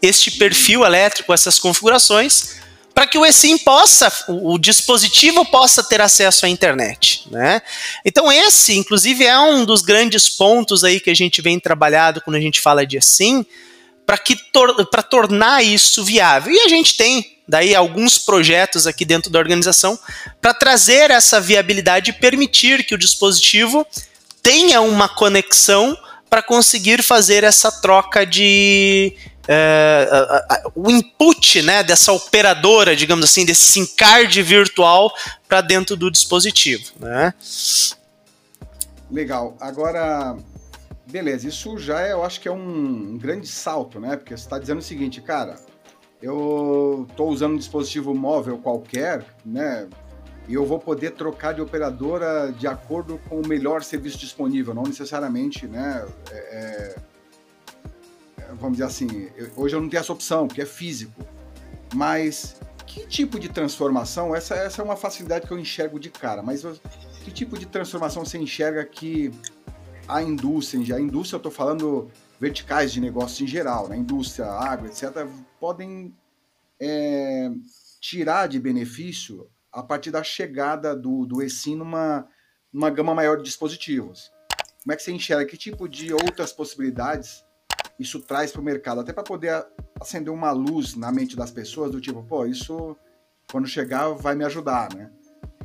este 0.01 0.31
perfil 0.31 0.83
elétrico, 0.83 1.31
essas 1.31 1.59
configurações, 1.59 2.55
para 2.93 3.07
que 3.07 3.17
o 3.17 3.25
eSIM 3.25 3.57
possa, 3.59 4.11
o, 4.27 4.53
o, 4.53 4.57
dispositivo 4.59 5.45
possa 5.45 5.83
ter 5.83 6.01
acesso 6.01 6.45
à 6.45 6.49
internet, 6.49 7.23
né? 7.31 7.61
Então 8.05 8.31
esse, 8.31 8.77
inclusive, 8.77 9.25
é 9.25 9.39
um 9.39 9.65
dos 9.65 9.81
grandes 9.81 10.29
pontos 10.29 10.83
aí 10.83 10.99
que 10.99 11.09
a 11.09 11.15
gente 11.15 11.41
vem 11.41 11.59
trabalhado 11.59 12.21
quando 12.21 12.35
a 12.35 12.41
gente 12.41 12.59
fala 12.59 12.85
de 12.85 12.97
eSIM, 12.97 13.45
para 14.05 14.17
que 14.17 14.35
tor 14.35 14.85
para 14.87 15.03
tornar 15.03 15.63
isso 15.63 16.03
viável. 16.03 16.51
E 16.53 16.59
a 16.61 16.67
gente 16.67 16.97
tem 16.97 17.37
daí 17.47 17.73
alguns 17.73 18.17
projetos 18.17 18.85
aqui 18.85 19.05
dentro 19.05 19.31
da 19.31 19.39
organização 19.39 19.97
para 20.41 20.53
trazer 20.53 21.11
essa 21.11 21.39
viabilidade 21.39 22.11
e 22.11 22.13
permitir 22.13 22.85
que 22.85 22.95
o 22.95 22.97
dispositivo 22.97 23.85
tenha 24.43 24.81
uma 24.81 25.07
conexão 25.07 25.97
para 26.29 26.41
conseguir 26.41 27.03
fazer 27.03 27.43
essa 27.43 27.71
troca 27.71 28.25
de, 28.25 29.13
é, 29.47 30.07
a, 30.11 30.55
a, 30.55 30.71
o 30.75 30.89
input 30.89 31.61
né, 31.61 31.83
dessa 31.83 32.11
operadora, 32.11 32.95
digamos 32.95 33.25
assim, 33.25 33.45
desse 33.45 33.63
SIM 33.63 33.85
card 33.95 34.41
virtual 34.41 35.13
para 35.47 35.61
dentro 35.61 35.95
do 35.95 36.11
dispositivo. 36.11 36.91
Né? 36.99 37.33
Legal. 39.09 39.57
Agora, 39.59 40.37
Beleza, 41.11 41.45
isso 41.45 41.77
já 41.77 41.99
é, 41.99 42.13
eu 42.13 42.23
acho 42.23 42.39
que 42.39 42.47
é 42.47 42.51
um, 42.51 43.13
um 43.13 43.17
grande 43.17 43.45
salto, 43.45 43.99
né? 43.99 44.15
Porque 44.15 44.35
você 44.35 44.43
está 44.43 44.57
dizendo 44.57 44.79
o 44.79 44.81
seguinte, 44.83 45.19
cara, 45.19 45.57
eu 46.21 47.05
estou 47.09 47.29
usando 47.29 47.53
um 47.53 47.57
dispositivo 47.57 48.15
móvel 48.15 48.57
qualquer, 48.57 49.25
né? 49.43 49.89
E 50.47 50.53
eu 50.53 50.65
vou 50.65 50.79
poder 50.79 51.11
trocar 51.11 51.53
de 51.53 51.61
operadora 51.61 52.51
de 52.53 52.65
acordo 52.65 53.19
com 53.27 53.41
o 53.41 53.47
melhor 53.47 53.83
serviço 53.83 54.17
disponível, 54.17 54.73
não 54.73 54.83
necessariamente, 54.83 55.67
né? 55.67 56.05
É, 56.31 56.37
é, 56.37 56.95
vamos 58.55 58.73
dizer 58.73 58.85
assim, 58.85 59.29
eu, 59.35 59.51
hoje 59.55 59.75
eu 59.75 59.81
não 59.81 59.89
tenho 59.89 60.01
essa 60.01 60.13
opção, 60.13 60.47
porque 60.47 60.61
é 60.61 60.65
físico. 60.65 61.25
Mas 61.93 62.55
que 62.85 63.05
tipo 63.07 63.39
de 63.39 63.49
transformação? 63.49 64.35
Essa, 64.35 64.55
essa 64.55 64.81
é 64.81 64.85
uma 64.85 64.95
facilidade 64.95 65.47
que 65.47 65.53
eu 65.53 65.59
enxergo 65.59 65.99
de 65.99 66.09
cara, 66.09 66.41
mas 66.41 66.63
que 67.23 67.31
tipo 67.31 67.57
de 67.57 67.65
transformação 67.65 68.25
você 68.25 68.37
enxerga 68.37 68.83
que 68.85 69.31
a 70.07 70.21
indústria, 70.21 70.95
a 70.95 70.99
indústria 70.99 71.35
eu 71.35 71.39
estou 71.39 71.51
falando 71.51 72.11
verticais 72.39 72.91
de 72.91 72.99
negócio 72.99 73.43
em 73.43 73.47
geral, 73.47 73.87
né? 73.87 73.95
indústria, 73.95 74.47
água, 74.47 74.87
etc., 74.87 75.27
podem 75.59 76.13
é, 76.79 77.51
tirar 77.99 78.47
de 78.47 78.59
benefício 78.59 79.47
a 79.71 79.83
partir 79.83 80.11
da 80.11 80.23
chegada 80.23 80.95
do, 80.95 81.25
do 81.25 81.41
ESIM 81.41 81.75
numa, 81.75 82.27
numa 82.73 82.89
gama 82.89 83.13
maior 83.13 83.37
de 83.37 83.43
dispositivos. 83.43 84.31
Como 84.83 84.91
é 84.91 84.95
que 84.95 85.03
você 85.03 85.11
enxerga? 85.11 85.45
Que 85.45 85.55
tipo 85.55 85.87
de 85.87 86.11
outras 86.11 86.51
possibilidades 86.51 87.45
isso 88.01 88.19
traz 88.19 88.51
para 88.51 88.61
o 88.61 88.63
mercado? 88.63 89.01
Até 89.01 89.13
para 89.13 89.23
poder 89.23 89.65
acender 89.99 90.33
uma 90.33 90.51
luz 90.51 90.95
na 90.95 91.11
mente 91.11 91.35
das 91.35 91.51
pessoas 91.51 91.91
do 91.91 92.01
tipo, 92.01 92.23
pô, 92.23 92.45
isso 92.45 92.95
quando 93.51 93.67
chegar 93.67 94.09
vai 94.09 94.35
me 94.35 94.43
ajudar, 94.45 94.93
né? 94.93 95.09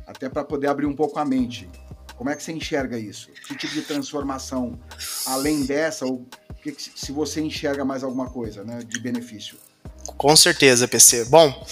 Até 0.05 0.29
para 0.29 0.43
poder 0.43 0.67
abrir 0.67 0.85
um 0.85 0.95
pouco 0.95 1.19
a 1.19 1.25
mente. 1.25 1.69
Como 2.15 2.29
é 2.29 2.35
que 2.35 2.43
você 2.43 2.51
enxerga 2.51 2.97
isso? 2.97 3.29
Que 3.47 3.55
tipo 3.55 3.73
de 3.73 3.81
transformação, 3.81 4.79
além 5.25 5.65
dessa, 5.65 6.05
ou 6.05 6.25
que, 6.61 6.75
se 6.77 7.11
você 7.11 7.41
enxerga 7.41 7.85
mais 7.85 8.03
alguma 8.03 8.29
coisa 8.29 8.63
né, 8.63 8.79
de 8.79 8.99
benefício? 8.99 9.57
Com 10.17 10.35
certeza, 10.35 10.87
PC. 10.87 11.25
Bom, 11.25 11.65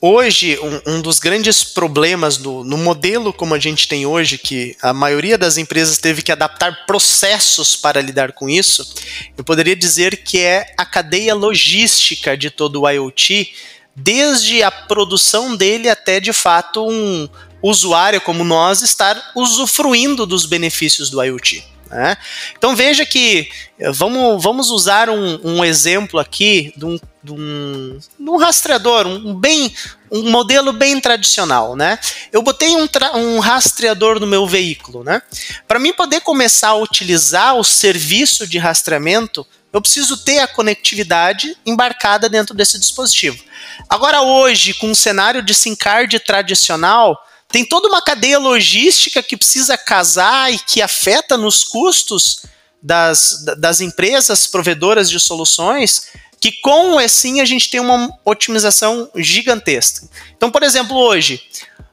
hoje 0.00 0.58
um, 0.58 0.94
um, 0.94 1.02
dos 1.02 1.18
grandes 1.18 1.62
problemas 1.62 2.36
do, 2.36 2.64
no 2.64 2.78
modelo 2.78 3.32
como 3.32 3.54
a 3.54 3.58
gente 3.58 3.86
tem 3.86 4.06
hoje, 4.06 4.38
que 4.38 4.76
a 4.80 4.92
maioria 4.92 5.36
das 5.36 5.58
empresas 5.58 5.98
teve 5.98 6.22
que 6.22 6.32
adaptar 6.32 6.86
processos 6.86 7.76
para 7.76 8.00
lidar 8.00 8.32
com 8.32 8.48
isso, 8.48 8.94
eu 9.36 9.44
poderia 9.44 9.76
dizer 9.76 10.22
que 10.22 10.38
é 10.38 10.72
a 10.76 10.84
cadeia 10.84 11.34
logística 11.34 12.36
de 12.36 12.50
todo 12.50 12.82
o 12.82 12.88
IoT, 12.88 13.52
desde 13.94 14.62
a 14.62 14.70
produção 14.70 15.56
dele 15.56 15.88
até 15.88 16.20
de 16.20 16.32
fato 16.32 16.88
um, 16.88 17.28
usuário 17.62 18.20
como 18.20 18.44
nós 18.44 18.82
estar 18.82 19.32
usufruindo 19.34 20.24
dos 20.24 20.46
benefícios 20.46 21.10
do 21.10 21.22
IoT. 21.22 21.64
Né? 21.90 22.16
Então 22.56 22.76
veja 22.76 23.04
que 23.04 23.50
eh, 23.78 23.90
vamos, 23.90 24.40
vamos 24.40 24.70
usar 24.70 25.10
um, 25.10 25.40
um 25.42 25.64
exemplo 25.64 26.20
aqui 26.20 26.72
de 26.76 26.84
um, 26.84 27.00
de 27.22 27.32
um, 27.32 27.98
de 28.18 28.30
um 28.30 28.36
rastreador, 28.36 29.08
um, 29.08 29.34
bem, 29.34 29.74
um 30.10 30.30
modelo 30.30 30.72
bem 30.72 31.00
tradicional. 31.00 31.74
Né? 31.74 31.98
Eu 32.30 32.42
botei 32.42 32.76
um, 32.76 32.88
um 33.16 33.40
rastreador 33.40 34.20
no 34.20 34.26
meu 34.26 34.46
veículo. 34.46 35.02
Né? 35.02 35.20
Para 35.66 35.80
mim 35.80 35.92
poder 35.92 36.20
começar 36.20 36.68
a 36.68 36.76
utilizar 36.76 37.56
o 37.56 37.64
serviço 37.64 38.46
de 38.46 38.56
rastreamento, 38.56 39.44
eu 39.72 39.80
preciso 39.80 40.16
ter 40.16 40.38
a 40.38 40.48
conectividade 40.48 41.56
embarcada 41.66 42.28
dentro 42.28 42.54
desse 42.54 42.78
dispositivo. 42.78 43.42
Agora, 43.88 44.22
hoje, 44.22 44.74
com 44.74 44.88
um 44.88 44.94
cenário 44.94 45.42
de 45.42 45.54
SIM 45.54 45.74
card 45.74 46.18
tradicional, 46.20 47.20
tem 47.52 47.64
toda 47.64 47.88
uma 47.88 48.02
cadeia 48.02 48.38
logística 48.38 49.22
que 49.22 49.36
precisa 49.36 49.76
casar 49.76 50.52
e 50.52 50.58
que 50.58 50.80
afeta 50.80 51.36
nos 51.36 51.64
custos 51.64 52.42
das, 52.82 53.44
das 53.58 53.80
empresas 53.80 54.46
provedoras 54.46 55.10
de 55.10 55.18
soluções, 55.18 56.08
que 56.40 56.52
com 56.52 56.94
o 56.94 57.00
ESIM 57.00 57.40
a 57.40 57.44
gente 57.44 57.68
tem 57.68 57.80
uma 57.80 58.08
otimização 58.24 59.10
gigantesca. 59.16 60.08
Então, 60.36 60.50
por 60.50 60.62
exemplo, 60.62 60.96
hoje, 60.96 61.42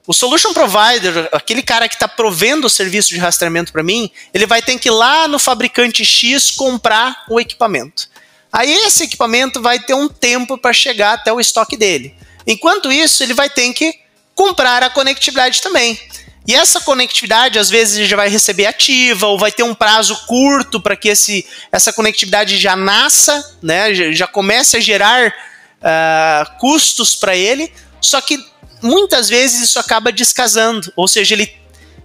o 0.06 0.14
solution 0.14 0.54
provider, 0.54 1.28
aquele 1.34 1.62
cara 1.62 1.90
que 1.90 1.96
está 1.96 2.08
provendo 2.08 2.68
o 2.68 2.70
serviço 2.70 3.10
de 3.10 3.18
rastreamento 3.18 3.74
para 3.74 3.84
mim, 3.84 4.10
ele 4.34 4.46
vai 4.46 4.62
ter 4.62 4.80
que 4.80 4.88
ir 4.88 4.92
lá 4.92 5.28
no 5.28 5.38
fabricante 5.38 6.06
X 6.06 6.52
comprar 6.52 7.26
o 7.30 7.40
equipamento. 7.40 8.10
Aí 8.52 8.74
esse 8.74 9.04
equipamento 9.04 9.62
vai 9.62 9.80
ter 9.80 9.94
um 9.94 10.08
tempo 10.08 10.58
para 10.58 10.72
chegar 10.72 11.14
até 11.14 11.34
o 11.34 11.42
estoque 11.42 11.76
dele. 11.76 12.16
Enquanto 12.46 12.90
isso, 12.90 13.22
ele 13.22 13.34
vai 13.34 13.50
ter 13.50 13.74
que 13.74 14.07
comprar 14.38 14.84
a 14.84 14.90
conectividade 14.90 15.62
também. 15.64 16.00
E 16.48 16.56
essa 16.56 16.80
conectividade, 16.80 17.60
às 17.60 17.70
vezes, 17.70 18.08
já 18.08 18.16
vai 18.16 18.30
receber 18.30 18.68
ativa, 18.68 19.28
ou 19.28 19.38
vai 19.38 19.52
ter 19.52 19.64
um 19.64 19.74
prazo 19.74 20.16
curto 20.28 20.80
para 20.80 20.96
que 20.96 21.10
esse, 21.10 21.46
essa 21.72 21.92
conectividade 21.92 22.56
já 22.58 22.76
nasça, 22.76 23.58
né, 23.62 23.94
já, 23.94 24.12
já 24.12 24.28
comece 24.28 24.78
a 24.78 24.80
gerar 24.80 25.28
uh, 25.28 26.60
custos 26.60 27.16
para 27.16 27.36
ele, 27.36 27.74
só 28.00 28.22
que 28.22 28.40
muitas 28.82 29.28
vezes 29.28 29.62
isso 29.62 29.80
acaba 29.80 30.12
descasando, 30.12 30.94
ou 30.96 31.08
seja, 31.08 31.34
ele 31.34 31.52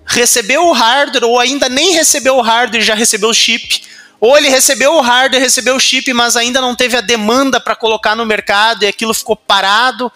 recebeu 0.04 0.66
o 0.66 0.72
hardware, 0.72 1.24
ou 1.24 1.38
ainda 1.38 1.68
nem 1.68 1.92
recebeu 1.92 2.36
o 2.36 2.42
hardware 2.42 2.82
e 2.82 2.84
já 2.84 2.94
recebeu 2.94 3.28
o 3.28 3.34
chip, 3.34 3.84
ou 4.18 4.36
ele 4.36 4.48
recebeu 4.48 4.94
o 4.94 5.00
hardware, 5.00 5.40
recebeu 5.40 5.76
o 5.76 5.80
chip, 5.80 6.12
mas 6.12 6.34
ainda 6.34 6.60
não 6.60 6.74
teve 6.74 6.96
a 6.96 7.00
demanda 7.00 7.60
para 7.60 7.76
colocar 7.76 8.16
no 8.16 8.24
mercado 8.24 8.84
e 8.84 8.88
aquilo 8.88 9.14
ficou 9.14 9.36
parado, 9.36 10.10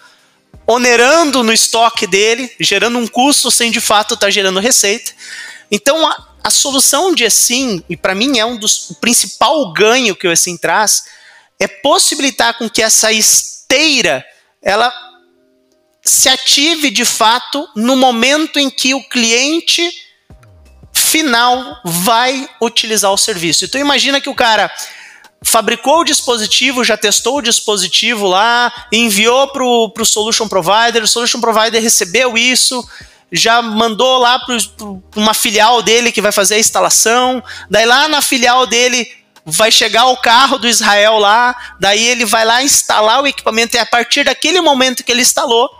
onerando 0.67 1.43
no 1.43 1.53
estoque 1.53 2.07
dele, 2.07 2.51
gerando 2.59 2.99
um 2.99 3.07
custo 3.07 3.51
sem 3.51 3.71
de 3.71 3.81
fato 3.81 4.15
estar 4.15 4.27
tá 4.27 4.31
gerando 4.31 4.59
receita. 4.59 5.13
Então 5.71 6.07
a, 6.07 6.29
a 6.43 6.51
solução 6.51 7.15
de 7.15 7.25
assim, 7.25 7.83
e 7.89 7.97
para 7.97 8.15
mim 8.15 8.39
é 8.39 8.45
um 8.45 8.57
dos 8.57 8.91
o 8.91 8.95
principal 8.97 9.73
ganho 9.73 10.17
que 10.17 10.27
o 10.27 10.33
assim 10.33 10.57
traz, 10.57 11.05
é 11.59 11.67
possibilitar 11.67 12.59
com 12.59 12.69
que 12.69 12.83
essa 12.83 13.13
esteira 13.13 14.25
ela 14.63 14.93
se 16.03 16.29
ative 16.29 16.91
de 16.91 17.05
fato 17.05 17.69
no 17.75 17.97
momento 17.97 18.59
em 18.59 18.71
que 18.71 18.95
o 18.95 19.09
cliente 19.09 19.91
final 20.93 21.81
vai 21.85 22.49
utilizar 22.61 23.13
o 23.13 23.19
serviço. 23.19 23.65
Então 23.65 23.81
imagina 23.81 24.21
que 24.21 24.29
o 24.29 24.35
cara 24.35 24.71
fabricou 25.47 26.01
o 26.01 26.05
dispositivo, 26.05 26.83
já 26.83 26.97
testou 26.97 27.39
o 27.39 27.43
dispositivo 27.43 28.27
lá, 28.27 28.73
enviou 28.91 29.47
para 29.47 29.63
o 29.63 30.05
solution 30.05 30.49
provider, 30.49 31.05
o 31.05 31.07
solution 31.07 31.41
provider 31.41 31.81
recebeu 31.81 32.37
isso, 32.37 32.85
já 33.31 33.63
mandou 33.63 34.19
lá 34.19 34.41
para 34.41 34.57
uma 35.15 35.33
filial 35.33 35.83
dele 35.83 36.11
que 36.11 36.21
vai 36.21 36.33
fazer 36.33 36.57
a 36.57 36.59
instalação, 36.59 37.41
daí 37.71 37.87
lá 37.87 38.09
na 38.09 38.21
filial 38.21 38.67
dele 38.67 39.09
vai 39.45 39.71
chegar 39.71 40.07
o 40.07 40.17
carro 40.17 40.59
do 40.59 40.67
Israel 40.67 41.17
lá, 41.19 41.55
daí 41.79 42.05
ele 42.05 42.25
vai 42.25 42.45
lá 42.45 42.65
instalar 42.65 43.23
o 43.23 43.27
equipamento 43.27 43.77
e 43.77 43.79
a 43.79 43.87
partir 43.87 44.25
daquele 44.25 44.61
momento 44.61 45.05
que 45.05 45.13
ele 45.13 45.23
instalou, 45.23 45.71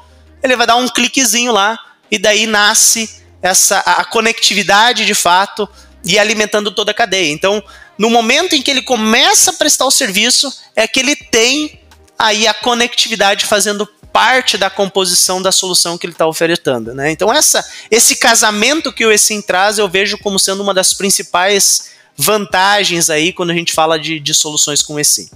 ele 0.45 0.55
vai 0.55 0.69
dar 0.69 0.77
um 0.77 0.89
cliquezinho 0.89 1.51
lá 1.51 1.77
e 2.09 2.19
daí 2.19 2.47
nasce 2.47 3.21
essa 3.43 3.81
a 3.81 4.05
conectividade 4.05 5.05
de 5.05 5.15
fato 5.15 5.69
e 6.05 6.21
alimentando 6.21 6.71
toda 6.71 6.93
a 6.93 6.95
cadeia. 6.95 7.33
Então, 7.33 7.61
no 7.99 8.11
momento 8.11 8.55
em 8.55 8.63
que 8.63 8.71
ele 8.71 8.83
começa 8.83 9.51
a 9.51 9.55
prestar 9.55 9.87
o 9.87 9.91
serviço, 9.91 10.53
é 10.75 10.87
que 10.87 11.01
ele 11.01 11.17
tem 11.17 11.81
aí 12.19 12.47
a 12.47 12.55
conectividade 12.55 13.45
fazendo 13.45 13.87
parte 14.13 14.57
da 14.57 14.71
composição 14.71 15.43
da 15.43 15.53
solução 15.53 15.99
que 15.99 16.07
ele 16.07 16.15
está 16.15 16.27
ofertando. 16.27 16.95
Né? 16.95 17.11
Então, 17.11 17.33
essa, 17.33 17.63
esse 17.91 18.17
casamento 18.17 18.93
que 18.93 19.05
o 19.05 19.13
eSIM 19.13 19.43
traz, 19.43 19.79
eu 19.79 19.89
vejo 19.89 20.17
como 20.17 20.39
sendo 20.39 20.63
uma 20.63 20.73
das 20.73 20.95
principais 20.95 21.91
vantagens 22.17 23.11
aí 23.11 23.33
quando 23.33 23.51
a 23.51 23.55
gente 23.55 23.75
fala 23.75 23.99
de, 23.99 24.19
de 24.19 24.33
soluções 24.33 24.83
com 24.83 24.99
eSIM. 24.99 25.29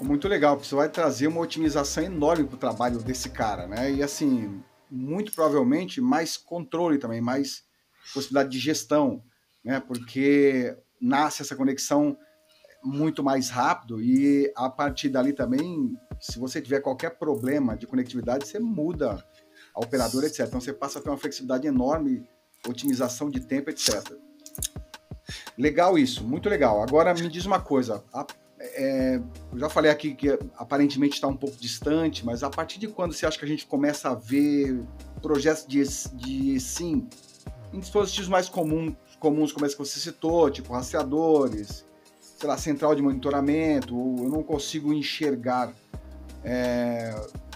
Muito 0.00 0.28
legal, 0.28 0.56
porque 0.56 0.68
você 0.68 0.74
vai 0.74 0.88
trazer 0.88 1.26
uma 1.26 1.40
otimização 1.40 2.04
enorme 2.04 2.44
para 2.44 2.54
o 2.54 2.58
trabalho 2.58 2.98
desse 2.98 3.30
cara, 3.30 3.66
né? 3.66 3.90
E 3.90 4.02
assim, 4.02 4.62
muito 4.90 5.32
provavelmente 5.32 6.00
mais 6.00 6.36
controle 6.36 6.98
também, 6.98 7.20
mais 7.20 7.64
possibilidade 8.12 8.50
de 8.50 8.58
gestão, 8.58 9.22
né? 9.64 9.80
Porque 9.80 10.76
nasce 11.06 11.42
essa 11.42 11.54
conexão 11.54 12.16
muito 12.82 13.22
mais 13.22 13.48
rápido 13.48 14.00
e 14.02 14.52
a 14.56 14.68
partir 14.68 15.08
dali 15.08 15.32
também, 15.32 15.96
se 16.20 16.38
você 16.38 16.60
tiver 16.60 16.80
qualquer 16.80 17.18
problema 17.18 17.76
de 17.76 17.86
conectividade, 17.86 18.46
você 18.46 18.58
muda 18.58 19.24
a 19.74 19.80
operadora, 19.80 20.26
etc. 20.26 20.40
Então 20.46 20.60
você 20.60 20.72
passa 20.72 20.98
a 20.98 21.02
ter 21.02 21.08
uma 21.08 21.18
flexibilidade 21.18 21.66
enorme, 21.66 22.28
otimização 22.66 23.30
de 23.30 23.40
tempo, 23.40 23.70
etc. 23.70 24.02
Legal 25.58 25.98
isso, 25.98 26.24
muito 26.24 26.48
legal. 26.48 26.82
Agora 26.82 27.12
me 27.14 27.28
diz 27.28 27.44
uma 27.44 27.60
coisa, 27.60 28.04
a, 28.12 28.26
é, 28.58 29.20
eu 29.52 29.58
já 29.58 29.68
falei 29.68 29.90
aqui 29.90 30.14
que 30.14 30.38
aparentemente 30.56 31.14
está 31.14 31.26
um 31.26 31.36
pouco 31.36 31.56
distante, 31.56 32.24
mas 32.24 32.42
a 32.42 32.50
partir 32.50 32.78
de 32.78 32.88
quando 32.88 33.12
você 33.12 33.26
acha 33.26 33.38
que 33.38 33.44
a 33.44 33.48
gente 33.48 33.66
começa 33.66 34.10
a 34.10 34.14
ver 34.14 34.80
projetos 35.20 35.66
de, 35.66 35.82
de 36.14 36.60
sim 36.60 37.08
em 37.72 37.80
dispositivos 37.80 38.28
mais 38.28 38.48
comuns 38.48 38.94
comuns 39.18 39.52
como 39.52 39.66
esse 39.66 39.76
que 39.76 39.84
você 39.84 39.98
citou, 39.98 40.50
tipo 40.50 40.72
rastreadores, 40.72 41.86
sei 42.20 42.48
lá, 42.48 42.58
central 42.58 42.94
de 42.94 43.02
monitoramento, 43.02 43.94
eu 43.94 44.28
não 44.28 44.42
consigo 44.42 44.92
enxergar 44.92 45.72
é, 46.44 47.14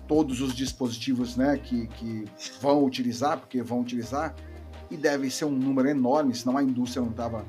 todos 0.09 0.40
os 0.40 0.55
dispositivos 0.55 1.37
né, 1.37 1.59
que, 1.62 1.87
que 1.88 2.25
vão 2.61 2.85
utilizar, 2.85 3.38
porque 3.38 3.62
vão 3.62 3.81
utilizar, 3.81 4.35
e 4.90 4.97
deve 4.97 5.31
ser 5.31 5.45
um 5.45 5.52
número 5.52 5.88
enorme, 5.88 6.35
senão 6.35 6.57
a 6.57 6.62
indústria 6.62 7.02
não 7.02 7.11
estava 7.11 7.45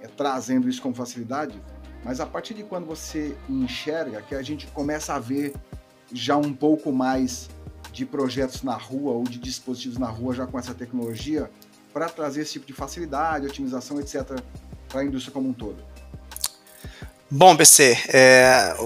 é, 0.00 0.06
trazendo 0.06 0.68
isso 0.68 0.80
com 0.80 0.94
facilidade, 0.94 1.60
mas 2.04 2.20
a 2.20 2.26
partir 2.26 2.54
de 2.54 2.62
quando 2.62 2.86
você 2.86 3.36
enxerga 3.48 4.22
que 4.22 4.34
a 4.34 4.42
gente 4.42 4.66
começa 4.68 5.14
a 5.14 5.18
ver 5.18 5.54
já 6.12 6.36
um 6.36 6.52
pouco 6.52 6.92
mais 6.92 7.50
de 7.92 8.06
projetos 8.06 8.62
na 8.62 8.74
rua 8.74 9.12
ou 9.12 9.24
de 9.24 9.38
dispositivos 9.38 9.98
na 9.98 10.08
rua 10.08 10.34
já 10.34 10.46
com 10.46 10.58
essa 10.58 10.74
tecnologia 10.74 11.50
para 11.92 12.08
trazer 12.08 12.42
esse 12.42 12.52
tipo 12.52 12.66
de 12.66 12.72
facilidade, 12.72 13.46
otimização, 13.46 14.00
etc., 14.00 14.40
para 14.88 15.00
a 15.00 15.04
indústria 15.04 15.32
como 15.32 15.48
um 15.48 15.52
todo? 15.52 15.76
Bom, 17.30 17.56
BC, 17.56 17.96
é, 18.08 18.76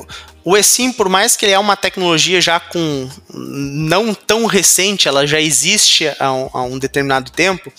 o 0.45 0.57
eSIM, 0.57 0.93
por 0.93 1.09
mais 1.09 1.37
que 1.37 1.45
ele 1.45 1.53
é 1.53 1.59
uma 1.59 1.77
tecnologia 1.77 2.41
já 2.41 2.61
com 2.61 3.11
não 3.35 4.15
tão 4.15 4.47
recente, 4.47 5.09
ela 5.09 5.27
já 5.27 5.41
existe 5.41 6.07
há 6.21 6.33
um, 6.33 6.51
há 6.53 6.63
um 6.63 6.79
determinado 6.79 7.33
tempo, 7.33 7.73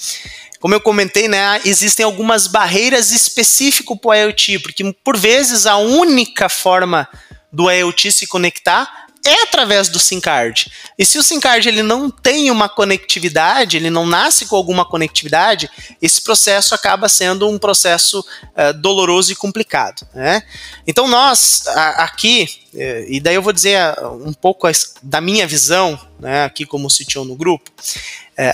como 0.60 0.74
eu 0.74 0.82
comentei, 0.82 1.30
né, 1.30 1.62
existem 1.64 2.04
algumas 2.04 2.48
barreiras 2.48 3.12
específicas 3.12 3.98
para 3.98 4.10
o 4.10 4.14
IoT, 4.14 4.60
porque 4.60 4.84
por 5.04 5.16
vezes 5.16 5.66
a 5.66 5.78
única 5.78 6.50
forma 6.50 7.08
do 7.50 7.72
IoT 7.72 8.12
se 8.12 8.28
conectar 8.28 9.07
é 9.28 9.44
através 9.44 9.90
do 9.90 10.00
SIM 10.00 10.20
card. 10.20 10.72
E 10.98 11.06
se 11.06 11.18
o 11.18 11.24
SIM 11.24 11.40
card 11.40 11.68
ele 11.68 11.84
não 11.84 12.10
tem 12.10 12.50
uma 12.50 12.70
conectividade, 12.70 13.78
ele 13.78 13.90
não 13.90 14.06
nasce 14.06 14.46
com 14.46 14.56
alguma 14.56 14.86
conectividade, 14.86 15.70
esse 16.02 16.22
processo 16.22 16.74
acaba 16.74 17.10
sendo 17.10 17.50
um 17.50 17.58
processo 17.58 18.20
uh, 18.20 18.74
doloroso 18.74 19.32
e 19.32 19.36
complicado. 19.36 20.08
Né? 20.14 20.42
Então 20.86 21.08
nós 21.08 21.68
a, 21.68 22.04
aqui, 22.04 22.48
eh, 22.74 23.06
e 23.10 23.20
daí 23.20 23.36
eu 23.36 23.42
vou 23.42 23.54
dizer 23.54 23.80
uh, 24.00 24.28
um 24.28 24.34
pouco 24.34 24.68
da 25.04 25.22
minha 25.22 25.46
visão, 25.46 26.00
né, 26.20 26.46
aqui 26.46 26.66
como 26.66 26.88
CTO 26.88 27.24
no 27.24 27.36
grupo, 27.36 27.72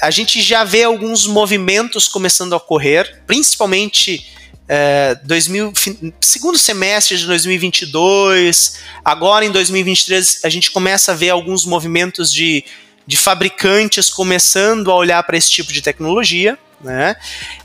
a 0.01 0.09
gente 0.11 0.41
já 0.41 0.63
vê 0.63 0.83
alguns 0.83 1.27
movimentos 1.27 2.07
começando 2.07 2.53
a 2.53 2.57
ocorrer, 2.57 3.21
principalmente 3.27 4.25
é, 4.67 5.15
2000, 5.23 5.73
segundo 6.21 6.57
semestre 6.57 7.17
de 7.17 7.25
2022, 7.25 8.79
agora 9.03 9.45
em 9.45 9.51
2023 9.51 10.41
a 10.43 10.49
gente 10.49 10.71
começa 10.71 11.11
a 11.11 11.15
ver 11.15 11.31
alguns 11.31 11.65
movimentos 11.65 12.31
de, 12.31 12.63
de 13.05 13.17
fabricantes 13.17 14.09
começando 14.09 14.89
a 14.89 14.95
olhar 14.95 15.21
para 15.23 15.37
esse 15.37 15.51
tipo 15.51 15.71
de 15.73 15.81
tecnologia. 15.81 16.57
Né? 16.81 17.15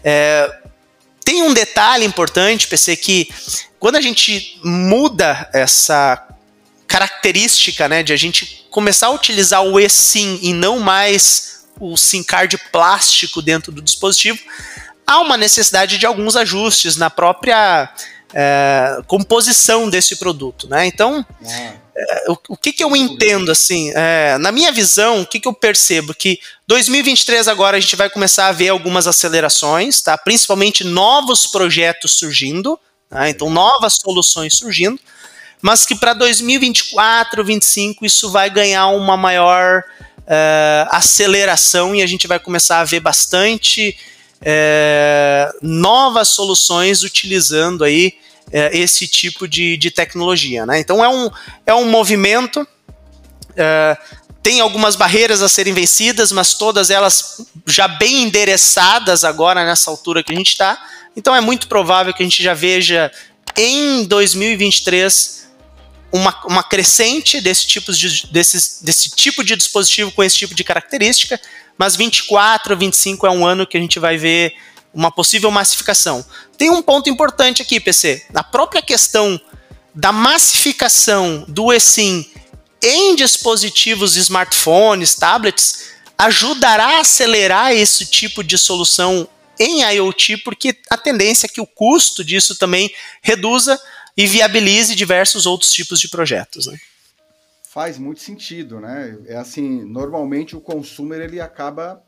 É, 0.02 0.52
tem 1.24 1.42
um 1.42 1.52
detalhe 1.52 2.04
importante, 2.04 2.66
PC, 2.66 2.96
que 2.96 3.28
quando 3.78 3.96
a 3.96 4.00
gente 4.00 4.58
muda 4.64 5.48
essa 5.52 6.26
característica 6.86 7.88
né, 7.88 8.02
de 8.02 8.12
a 8.12 8.16
gente 8.16 8.66
começar 8.70 9.08
a 9.08 9.10
utilizar 9.10 9.62
o 9.62 9.78
eSIM 9.78 10.38
e 10.42 10.52
não 10.52 10.80
mais 10.80 11.66
o 11.78 11.96
SIM 11.96 12.24
card 12.24 12.58
plástico 12.72 13.40
dentro 13.40 13.70
do 13.70 13.80
dispositivo, 13.80 14.38
há 15.08 15.20
uma 15.20 15.38
necessidade 15.38 15.96
de 15.96 16.04
alguns 16.04 16.36
ajustes 16.36 16.96
na 16.96 17.08
própria 17.08 17.90
é, 18.34 19.00
composição 19.06 19.88
desse 19.88 20.16
produto, 20.16 20.68
né? 20.68 20.86
Então, 20.86 21.24
é, 21.96 22.24
o, 22.28 22.36
o, 22.50 22.56
que, 22.58 22.74
que 22.74 22.84
eu 22.84 22.94
entendo 22.94 23.50
assim, 23.50 23.90
é, 23.94 24.36
na 24.38 24.52
minha 24.52 24.70
visão, 24.70 25.22
o 25.22 25.26
que, 25.26 25.40
que 25.40 25.48
eu 25.48 25.54
percebo 25.54 26.12
que 26.14 26.38
2023 26.66 27.48
agora 27.48 27.78
a 27.78 27.80
gente 27.80 27.96
vai 27.96 28.10
começar 28.10 28.48
a 28.48 28.52
ver 28.52 28.68
algumas 28.68 29.06
acelerações, 29.06 30.02
tá? 30.02 30.16
Principalmente 30.18 30.84
novos 30.84 31.46
projetos 31.46 32.18
surgindo, 32.18 32.78
tá? 33.08 33.30
então 33.30 33.48
novas 33.48 33.94
soluções 33.94 34.58
surgindo, 34.58 35.00
mas 35.62 35.86
que 35.86 35.94
para 35.94 36.12
2024, 36.12 37.36
2025 37.36 38.04
isso 38.04 38.30
vai 38.30 38.50
ganhar 38.50 38.88
uma 38.88 39.16
maior 39.16 39.82
é, 40.26 40.86
aceleração 40.90 41.94
e 41.94 42.02
a 42.02 42.06
gente 42.06 42.26
vai 42.26 42.38
começar 42.38 42.80
a 42.80 42.84
ver 42.84 43.00
bastante 43.00 43.96
é, 44.40 45.50
novas 45.60 46.28
soluções 46.28 47.02
utilizando 47.02 47.84
aí 47.84 48.14
é, 48.52 48.76
esse 48.76 49.06
tipo 49.06 49.46
de, 49.46 49.76
de 49.76 49.90
tecnologia. 49.90 50.64
Né? 50.64 50.80
Então 50.80 51.04
é 51.04 51.08
um, 51.08 51.30
é 51.66 51.74
um 51.74 51.88
movimento, 51.88 52.66
é, 53.56 53.96
tem 54.42 54.60
algumas 54.60 54.96
barreiras 54.96 55.42
a 55.42 55.48
serem 55.48 55.74
vencidas, 55.74 56.32
mas 56.32 56.54
todas 56.54 56.90
elas 56.90 57.42
já 57.66 57.88
bem 57.88 58.22
endereçadas 58.22 59.24
agora 59.24 59.64
nessa 59.64 59.90
altura 59.90 60.22
que 60.22 60.32
a 60.32 60.36
gente 60.36 60.50
está. 60.50 60.82
Então 61.16 61.34
é 61.34 61.40
muito 61.40 61.68
provável 61.68 62.14
que 62.14 62.22
a 62.22 62.26
gente 62.26 62.42
já 62.42 62.54
veja 62.54 63.10
em 63.56 64.04
2023 64.04 65.48
uma, 66.10 66.40
uma 66.46 66.62
crescente 66.62 67.40
desse 67.40 67.66
tipo 67.66 67.92
de, 67.92 68.26
desses, 68.28 68.80
desse 68.82 69.10
tipo 69.10 69.44
de 69.44 69.56
dispositivo 69.56 70.10
com 70.12 70.22
esse 70.22 70.36
tipo 70.38 70.54
de 70.54 70.64
característica 70.64 71.38
mas 71.78 71.96
24, 71.96 72.76
25 72.76 73.26
é 73.26 73.30
um 73.30 73.46
ano 73.46 73.66
que 73.66 73.76
a 73.76 73.80
gente 73.80 73.98
vai 73.98 74.18
ver 74.18 74.54
uma 74.92 75.12
possível 75.12 75.50
massificação. 75.50 76.24
Tem 76.56 76.68
um 76.70 76.82
ponto 76.82 77.08
importante 77.08 77.62
aqui, 77.62 77.78
PC. 77.78 78.26
Na 78.32 78.42
própria 78.42 78.82
questão 78.82 79.40
da 79.94 80.12
massificação 80.12 81.44
do 81.48 81.72
eSIM 81.72 82.28
em 82.82 83.14
dispositivos 83.14 84.16
smartphones, 84.16 85.14
tablets, 85.14 85.90
ajudará 86.16 86.98
a 86.98 87.00
acelerar 87.00 87.72
esse 87.72 88.06
tipo 88.06 88.42
de 88.42 88.58
solução 88.58 89.28
em 89.58 89.82
IoT, 89.82 90.38
porque 90.38 90.76
a 90.90 90.96
tendência 90.96 91.46
é 91.46 91.48
que 91.48 91.60
o 91.60 91.66
custo 91.66 92.24
disso 92.24 92.56
também 92.56 92.92
reduza 93.22 93.80
e 94.16 94.26
viabilize 94.26 94.94
diversos 94.94 95.46
outros 95.46 95.72
tipos 95.72 96.00
de 96.00 96.08
projetos. 96.08 96.66
Né? 96.66 96.78
Faz 97.70 97.98
muito 97.98 98.20
sentido, 98.20 98.80
né? 98.80 99.18
É 99.26 99.36
assim, 99.36 99.84
normalmente 99.84 100.56
o 100.56 100.60
consumer 100.60 101.20
ele 101.20 101.40
acaba 101.40 102.02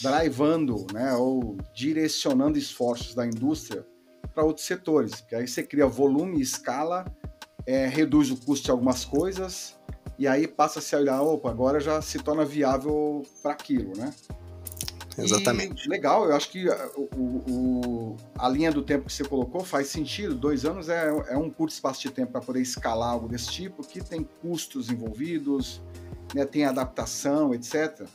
drivando, 0.00 0.86
né, 0.92 1.12
ou 1.14 1.58
direcionando 1.74 2.56
esforços 2.56 3.14
da 3.14 3.26
indústria 3.26 3.84
para 4.32 4.44
outros 4.44 4.66
setores, 4.66 5.20
porque 5.20 5.34
aí 5.34 5.46
você 5.46 5.62
cria 5.62 5.86
volume, 5.86 6.40
escala, 6.40 7.04
é, 7.66 7.86
reduz 7.86 8.30
o 8.30 8.36
custo 8.36 8.66
de 8.66 8.70
algumas 8.70 9.04
coisas 9.04 9.76
e 10.18 10.26
aí 10.26 10.46
passa 10.46 10.78
a 10.78 10.82
se 10.82 10.94
olhar, 10.96 11.20
opa, 11.20 11.50
agora 11.50 11.80
já 11.80 12.00
se 12.00 12.18
torna 12.18 12.44
viável 12.44 13.22
para 13.42 13.52
aquilo, 13.52 13.92
né? 13.96 14.12
Exatamente. 15.16 15.86
E, 15.86 15.88
legal, 15.88 16.24
eu 16.24 16.34
acho 16.34 16.50
que 16.50 16.68
uh, 16.68 16.74
o, 16.96 17.44
o, 17.48 18.16
a 18.38 18.48
linha 18.48 18.72
do 18.72 18.82
tempo 18.82 19.06
que 19.06 19.12
você 19.12 19.24
colocou 19.24 19.64
faz 19.64 19.88
sentido. 19.88 20.34
Dois 20.34 20.64
anos 20.64 20.88
é, 20.88 21.08
é 21.28 21.36
um 21.36 21.50
curto 21.50 21.72
espaço 21.72 22.00
de 22.00 22.10
tempo 22.10 22.32
para 22.32 22.40
poder 22.40 22.60
escalar 22.60 23.10
algo 23.10 23.28
desse 23.28 23.50
tipo, 23.50 23.86
que 23.86 24.02
tem 24.02 24.26
custos 24.42 24.90
envolvidos, 24.90 25.80
né, 26.34 26.44
tem 26.44 26.64
adaptação, 26.64 27.54
etc. 27.54 28.06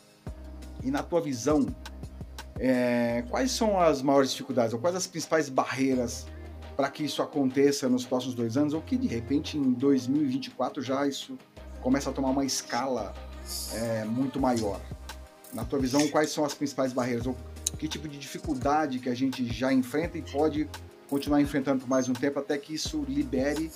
E 0.84 0.92
na 0.92 1.02
tua 1.04 1.22
visão, 1.22 1.66
é, 2.60 3.24
quais 3.30 3.52
são 3.52 3.80
as 3.80 4.02
maiores 4.02 4.32
dificuldades, 4.32 4.74
ou 4.74 4.80
quais 4.80 4.96
as 4.96 5.08
principais 5.08 5.50
barreiras 5.50 6.26
para 6.76 6.90
que 6.90 7.04
isso 7.04 7.22
aconteça 7.22 7.90
nos 7.90 8.06
próximos 8.06 8.36
dois 8.36 8.56
anos, 8.56 8.74
ou 8.74 8.82
que 8.82 8.98
de 8.98 9.08
repente 9.08 9.58
em 9.58 9.74
2024 9.74 10.82
já 10.82 11.08
isso 11.08 11.38
começa 11.82 12.10
a 12.10 12.14
tomar 12.14 12.30
uma 12.30 12.46
escala 12.46 13.14
é, 13.74 14.06
muito 14.06 14.40
maior? 14.40 14.80
Na 15.54 15.66
tua 15.66 15.80
visão, 15.80 16.08
quais 16.08 16.32
são 16.32 16.46
as 16.46 16.54
principais 16.54 16.94
barreiras? 16.94 17.26
Ou 17.26 17.36
que 17.78 17.88
tipo 17.88 18.08
de 18.08 18.18
dificuldade 18.18 19.00
que 19.00 19.10
a 19.10 19.16
gente 19.16 19.46
já 19.52 19.72
enfrenta 19.72 20.18
e 20.18 20.22
pode 20.22 20.68
continuar 21.10 21.42
enfrentando 21.42 21.82
por 21.82 21.90
mais 21.90 22.08
um 22.08 22.14
tempo 22.14 22.40
até 22.40 22.58
que 22.58 22.74
isso 22.74 23.04
libere 23.08 23.72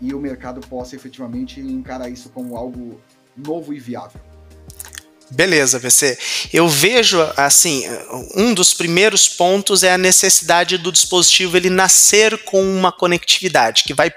e 0.00 0.12
o 0.12 0.18
mercado 0.18 0.60
possa 0.66 0.96
efetivamente 0.96 1.60
encarar 1.60 2.08
isso 2.08 2.30
como 2.30 2.56
algo 2.56 3.00
novo 3.36 3.72
e 3.72 3.78
viável? 3.78 4.20
Beleza, 5.30 5.78
VC. 5.78 6.18
Eu 6.52 6.68
vejo 6.68 7.20
assim, 7.36 7.84
um 8.36 8.52
dos 8.52 8.74
primeiros 8.74 9.28
pontos 9.28 9.82
é 9.82 9.92
a 9.92 9.98
necessidade 9.98 10.76
do 10.76 10.92
dispositivo 10.92 11.56
ele 11.56 11.70
nascer 11.70 12.44
com 12.44 12.62
uma 12.62 12.92
conectividade 12.92 13.84
que 13.84 13.94
vai 13.94 14.12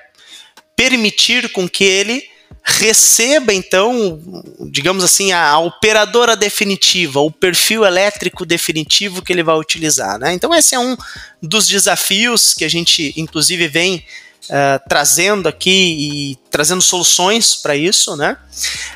permitir 0.75 1.51
com 1.51 1.67
que 1.67 1.83
ele 1.83 2.29
receba 2.69 3.53
então, 3.53 4.21
digamos 4.69 5.01
assim, 5.01 5.31
a, 5.31 5.51
a, 5.51 5.59
operadora 5.59 6.35
definitiva, 6.35 7.21
o 7.21 7.31
perfil 7.31 7.85
elétrico 7.85 8.45
definitivo 8.45 9.21
que 9.21 9.31
ele 9.31 9.41
vai 9.41 9.55
utilizar. 9.55 10.19
Né? 10.19 10.33
Então, 10.33 10.53
esse 10.53 10.75
é 10.75 10.79
um 10.79 10.97
dos 11.41 11.65
desafios 11.65 12.53
que 12.53 12.65
a 12.65 12.69
gente, 12.69 13.13
inclusive, 13.15 13.69
vem 13.69 14.03
uh, 14.49 14.89
trazendo 14.89 15.47
aqui 15.47 15.69
e 15.71 16.39
trazendo 16.51 16.81
soluções 16.81 17.55
para 17.55 17.73
isso. 17.73 18.17
Né? 18.17 18.35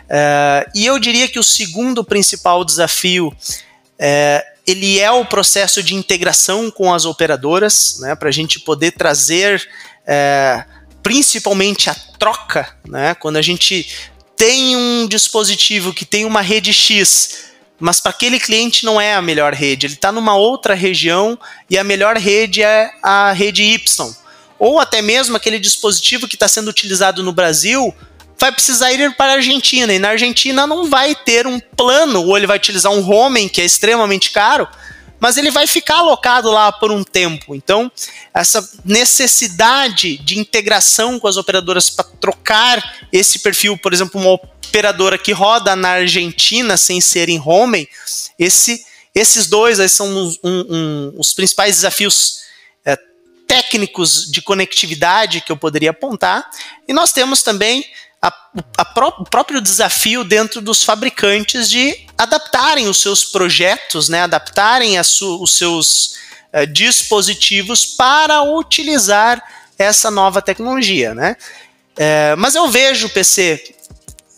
Uh, 0.03 0.71
e 0.75 0.85
eu 0.85 0.99
diria 0.99 1.29
que 1.29 1.39
o 1.39 1.43
segundo 1.43 2.03
principal 2.03 2.65
desafio 2.65 3.29
uh, 3.29 4.51
ele 4.67 4.99
é 4.99 5.09
o 5.09 5.25
processo 5.25 5.81
de 5.81 5.95
integração 5.95 6.69
com 6.69 6.93
as 6.93 7.05
operadoras, 7.05 7.97
né, 7.99 8.15
para 8.15 8.29
a 8.29 8.31
gente 8.31 8.59
poder 8.59 8.91
trazer 8.91 9.67
principalmente 11.03 11.89
a 11.89 11.95
troca, 11.95 12.75
né? 12.87 13.15
Quando 13.15 13.37
a 13.37 13.41
gente 13.41 13.87
tem 14.35 14.75
um 14.75 15.07
dispositivo 15.07 15.93
que 15.93 16.05
tem 16.05 16.25
uma 16.25 16.41
rede 16.41 16.73
X, 16.73 17.51
mas 17.79 17.99
para 17.99 18.11
aquele 18.11 18.39
cliente 18.39 18.85
não 18.85 18.99
é 18.99 19.15
a 19.15 19.21
melhor 19.21 19.53
rede, 19.53 19.85
ele 19.87 19.93
está 19.93 20.11
numa 20.11 20.35
outra 20.35 20.73
região 20.73 21.37
e 21.69 21.77
a 21.77 21.83
melhor 21.83 22.17
rede 22.17 22.61
é 22.61 22.91
a 23.01 23.31
rede 23.31 23.63
Y. 23.63 24.15
Ou 24.59 24.79
até 24.79 25.01
mesmo 25.01 25.35
aquele 25.35 25.59
dispositivo 25.59 26.27
que 26.27 26.35
está 26.35 26.47
sendo 26.47 26.69
utilizado 26.69 27.23
no 27.23 27.31
Brasil 27.31 27.93
vai 28.39 28.51
precisar 28.51 28.91
ir 28.91 29.15
para 29.15 29.33
a 29.33 29.35
Argentina, 29.35 29.93
e 29.93 29.99
na 29.99 30.09
Argentina 30.09 30.65
não 30.65 30.89
vai 30.89 31.13
ter 31.13 31.45
um 31.45 31.59
plano, 31.59 32.23
ou 32.25 32.35
ele 32.35 32.47
vai 32.47 32.57
utilizar 32.57 32.91
um 32.91 33.01
roaming 33.01 33.47
que 33.47 33.61
é 33.61 33.65
extremamente 33.65 34.31
caro, 34.31 34.67
mas 35.21 35.38
ele 35.38 35.51
vai 35.51 35.67
ficar 35.67 35.99
alocado 35.99 36.49
lá 36.49 36.71
por 36.71 36.91
um 36.91 37.03
tempo. 37.03 37.53
Então, 37.53 37.91
essa 38.34 38.67
necessidade 38.84 40.17
de 40.17 40.39
integração 40.39 41.19
com 41.19 41.27
as 41.27 41.38
operadoras 41.38 41.91
para 41.91 42.05
trocar 42.19 43.07
esse 43.13 43.38
perfil, 43.38 43.77
por 43.77 43.93
exemplo, 43.93 44.19
uma 44.19 44.31
operadora 44.31 45.19
que 45.19 45.31
roda 45.31 45.75
na 45.75 45.89
Argentina 45.89 46.75
sem 46.75 46.99
ser 46.99 47.29
em 47.29 47.39
home, 47.39 47.88
esse, 48.39 48.84
esses 49.13 49.45
dois 49.45 49.77
são 49.91 50.07
um, 50.07 50.36
um, 50.43 51.13
os 51.15 51.36
principais 51.36 51.75
desafios 51.75 52.39
é, 52.84 52.97
técnicos 53.47 54.25
de 54.25 54.41
conectividade 54.41 55.41
que 55.41 55.51
eu 55.51 55.57
poderia 55.57 55.91
apontar. 55.91 56.49
E 56.88 56.93
nós 56.93 57.13
temos 57.13 57.43
também 57.43 57.86
a, 58.21 58.31
a 58.77 58.86
pró 58.86 59.13
o 59.19 59.23
próprio 59.23 59.60
desafio 59.60 60.23
dentro 60.23 60.62
dos 60.62 60.84
fabricantes 60.84 61.69
de 61.69 62.05
adaptarem 62.17 62.88
os 62.88 63.01
seus 63.01 63.25
projetos, 63.25 64.07
né, 64.07 64.21
adaptarem 64.21 64.99
os 64.99 65.53
seus 65.57 66.15
uh, 66.53 66.67
dispositivos 66.67 67.86
para 67.86 68.43
utilizar 68.43 69.41
essa 69.77 70.12
nova 70.12 70.41
tecnologia. 70.41 71.15
Né? 71.15 71.36
É, 71.97 72.36
mas 72.36 72.53
eu 72.53 72.69
vejo, 72.69 73.10
PC, 73.10 73.75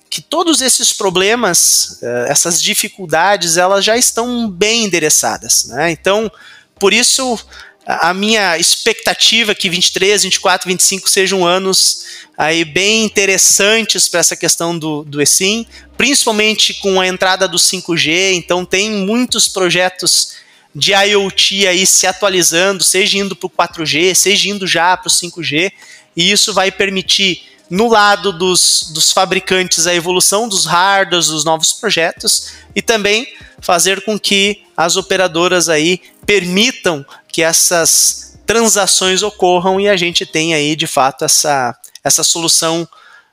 que 0.09 0.21
todos 0.21 0.61
esses 0.61 0.93
problemas, 0.93 1.99
uh, 2.01 2.27
essas 2.27 2.61
dificuldades, 2.61 3.57
elas 3.57 3.83
já 3.83 3.97
estão 3.97 4.49
bem 4.49 4.85
endereçadas. 4.85 5.65
Né? 5.65 5.91
Então, 5.91 6.31
por 6.79 6.93
isso, 6.93 7.37
a 7.85 8.13
minha 8.13 8.57
expectativa 8.57 9.51
é 9.51 9.55
que 9.55 9.69
23, 9.69 10.23
24, 10.23 10.67
25 10.67 11.09
sejam 11.09 11.45
anos 11.45 12.05
aí 12.37 12.63
bem 12.63 13.03
interessantes 13.03 14.07
para 14.07 14.21
essa 14.21 14.35
questão 14.35 14.77
do, 14.77 15.03
do 15.03 15.21
eSIM, 15.21 15.67
principalmente 15.97 16.73
com 16.75 16.99
a 16.99 17.07
entrada 17.07 17.47
do 17.47 17.57
5G, 17.57 18.33
então 18.33 18.65
tem 18.65 18.89
muitos 18.89 19.47
projetos 19.47 20.33
de 20.73 20.93
IoT 20.93 21.67
aí 21.67 21.85
se 21.85 22.07
atualizando, 22.07 22.83
seja 22.83 23.17
indo 23.17 23.35
para 23.35 23.47
o 23.47 23.49
4G, 23.49 24.15
seja 24.15 24.49
indo 24.49 24.65
já 24.65 24.97
para 24.97 25.07
o 25.07 25.11
5G, 25.11 25.71
e 26.15 26.31
isso 26.31 26.53
vai 26.53 26.71
permitir 26.71 27.43
no 27.69 27.89
lado 27.89 28.31
dos, 28.31 28.91
dos 28.93 29.11
fabricantes 29.11 29.87
a 29.87 29.93
evolução 29.93 30.47
dos 30.47 30.65
hardwares, 30.65 31.27
dos 31.27 31.45
novos 31.45 31.73
projetos, 31.73 32.53
e 32.75 32.81
também 32.81 33.27
fazer 33.63 34.03
com 34.03 34.19
que 34.19 34.61
as 34.75 34.97
operadoras 34.97 35.69
aí 35.69 36.01
permitam 36.25 37.05
que 37.29 37.41
essas 37.41 38.37
transações 38.45 39.23
ocorram 39.23 39.79
e 39.79 39.87
a 39.87 39.95
gente 39.95 40.25
tenha 40.25 40.57
aí 40.57 40.75
de 40.75 40.85
fato 40.85 41.23
essa, 41.23 41.73
essa 42.03 42.23
solução 42.23 42.87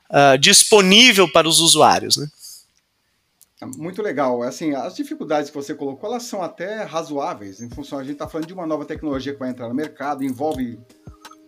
uh, 0.08 0.38
disponível 0.38 1.30
para 1.30 1.48
os 1.48 1.58
usuários. 1.58 2.16
Né? 2.16 2.28
Muito 3.76 4.00
legal. 4.00 4.40
Assim, 4.44 4.72
as 4.72 4.94
dificuldades 4.94 5.50
que 5.50 5.56
você 5.56 5.74
colocou, 5.74 6.08
elas 6.08 6.22
são 6.22 6.42
até 6.42 6.84
razoáveis, 6.84 7.60
em 7.60 7.68
função, 7.68 7.98
a 7.98 8.04
gente 8.04 8.12
está 8.12 8.28
falando 8.28 8.46
de 8.46 8.54
uma 8.54 8.66
nova 8.66 8.84
tecnologia 8.84 9.32
que 9.32 9.38
vai 9.38 9.50
entrar 9.50 9.68
no 9.68 9.74
mercado, 9.74 10.24
envolve 10.24 10.78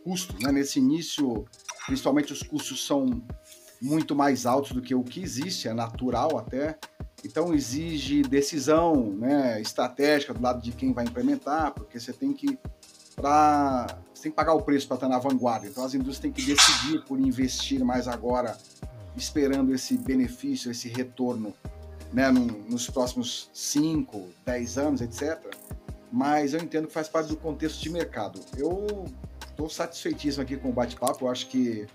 custos, 0.02 0.38
né? 0.40 0.50
Nesse 0.50 0.80
início, 0.80 1.46
principalmente 1.86 2.32
os 2.32 2.42
custos 2.42 2.84
são 2.84 3.22
muito 3.80 4.14
mais 4.14 4.44
altos 4.44 4.72
do 4.72 4.82
que 4.82 4.94
o 4.94 5.04
que 5.04 5.22
existe, 5.22 5.68
é 5.68 5.72
natural 5.72 6.36
até. 6.36 6.76
Então 7.24 7.54
exige 7.54 8.22
decisão 8.22 9.12
né, 9.12 9.60
estratégica 9.60 10.34
do 10.34 10.42
lado 10.42 10.60
de 10.60 10.72
quem 10.72 10.92
vai 10.92 11.04
implementar, 11.04 11.72
porque 11.72 11.98
você 12.00 12.12
tem 12.12 12.32
que 12.32 12.58
para 13.14 13.86
tem 14.20 14.30
que 14.30 14.36
pagar 14.36 14.54
o 14.54 14.62
preço 14.62 14.86
para 14.86 14.94
estar 14.94 15.08
na 15.08 15.18
vanguarda. 15.18 15.66
Então 15.66 15.84
as 15.84 15.94
indústrias 15.94 16.20
têm 16.20 16.32
que 16.32 16.42
decidir 16.42 17.04
por 17.04 17.18
investir 17.18 17.84
mais 17.84 18.06
agora, 18.06 18.56
esperando 19.16 19.74
esse 19.74 19.98
benefício, 19.98 20.70
esse 20.70 20.88
retorno 20.88 21.52
né, 22.12 22.30
nos 22.30 22.88
próximos 22.88 23.50
5, 23.52 24.28
10 24.46 24.78
anos, 24.78 25.00
etc. 25.00 25.40
Mas 26.12 26.54
eu 26.54 26.60
entendo 26.60 26.86
que 26.86 26.92
faz 26.92 27.08
parte 27.08 27.28
do 27.28 27.36
contexto 27.36 27.80
de 27.80 27.90
mercado. 27.90 28.38
Eu 28.56 29.06
estou 29.48 29.68
satisfeitíssimo 29.68 30.42
aqui 30.42 30.56
com 30.56 30.68
o 30.68 30.72
bate-papo. 30.72 31.28
Acho 31.28 31.48
que 31.48 31.86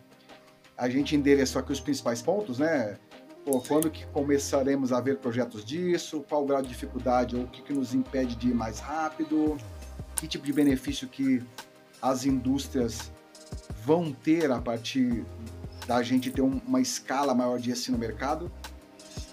a 0.76 0.90
gente 0.90 1.16
endereçou 1.16 1.62
aqui 1.62 1.72
os 1.72 1.80
principais 1.80 2.22
pontos, 2.22 2.60
né? 2.60 2.98
Quando 3.66 3.90
que 3.90 4.06
começaremos 4.08 4.92
a 4.92 5.00
ver 5.00 5.20
projetos 5.20 5.64
disso? 5.64 6.24
Qual 6.28 6.44
o 6.44 6.46
grau 6.46 6.62
de 6.62 6.68
dificuldade 6.68 7.36
ou 7.36 7.44
o 7.44 7.48
que, 7.48 7.62
que 7.62 7.72
nos 7.72 7.94
impede 7.94 8.36
de 8.36 8.50
ir 8.50 8.54
mais 8.54 8.80
rápido? 8.80 9.56
Que 10.18 10.28
tipo 10.28 10.46
de 10.46 10.52
benefício 10.52 11.08
que 11.08 11.42
as 12.02 12.26
indústrias 12.26 13.10
vão 13.86 14.12
ter 14.12 14.52
a 14.52 14.60
partir 14.60 15.24
da 15.88 16.04
gente 16.04 16.30
ter 16.30 16.42
uma 16.42 16.82
escala 16.82 17.34
maior 17.34 17.58
de 17.58 17.72
ensino 17.72 17.98
no 17.98 18.02
mercado? 18.02 18.52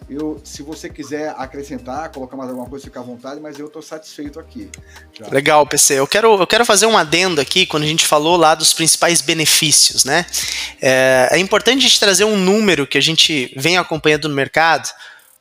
Eu, 0.09 0.41
se 0.45 0.63
você 0.63 0.91
quiser 0.91 1.35
acrescentar, 1.39 2.11
colocar 2.11 2.37
mais 2.37 2.51
alguma 2.51 2.69
coisa, 2.69 2.85
fica 2.85 3.01
à 3.01 3.03
vontade, 3.03 3.41
mas 3.41 3.59
eu 3.59 3.67
estou 3.67 3.81
satisfeito 3.81 4.39
aqui. 4.39 4.71
Já. 5.19 5.27
Legal, 5.29 5.67
PC. 5.67 5.99
Eu 5.99 6.07
quero, 6.07 6.35
eu 6.41 6.47
quero 6.47 6.65
fazer 6.65 6.87
um 6.87 6.97
adendo 6.97 7.41
aqui 7.41 7.65
quando 7.65 7.85
a 7.85 7.87
gente 7.87 8.07
falou 8.07 8.37
lá 8.37 8.55
dos 8.55 8.73
principais 8.73 9.23
benefícios, 9.23 10.05
né? 10.05 10.27
É, 10.81 11.29
é 11.33 11.39
importante 11.39 11.79
a 11.79 11.89
gente 11.89 11.99
trazer 11.99 12.25
um 12.25 12.37
número 12.37 12.87
que 12.87 12.99
a 12.99 13.01
gente 13.01 13.53
vem 13.57 13.79
acompanhando 13.79 14.29
no 14.29 14.35
mercado, 14.35 14.89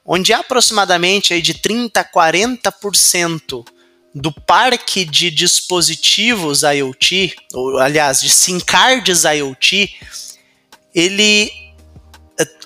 onde 0.05 0.31
aproximadamente 0.31 1.33
aí 1.33 1.41
de 1.41 1.55
30 1.55 1.99
a 1.99 2.05
40% 2.05 3.65
do 4.15 4.31
parque 4.31 5.03
de 5.03 5.31
dispositivos 5.31 6.61
IoT, 6.61 7.35
ou 7.53 7.79
aliás, 7.79 8.21
de 8.21 8.29
SIM 8.29 8.59
cards 8.59 9.23
IoT, 9.23 9.93
ele 10.93 11.51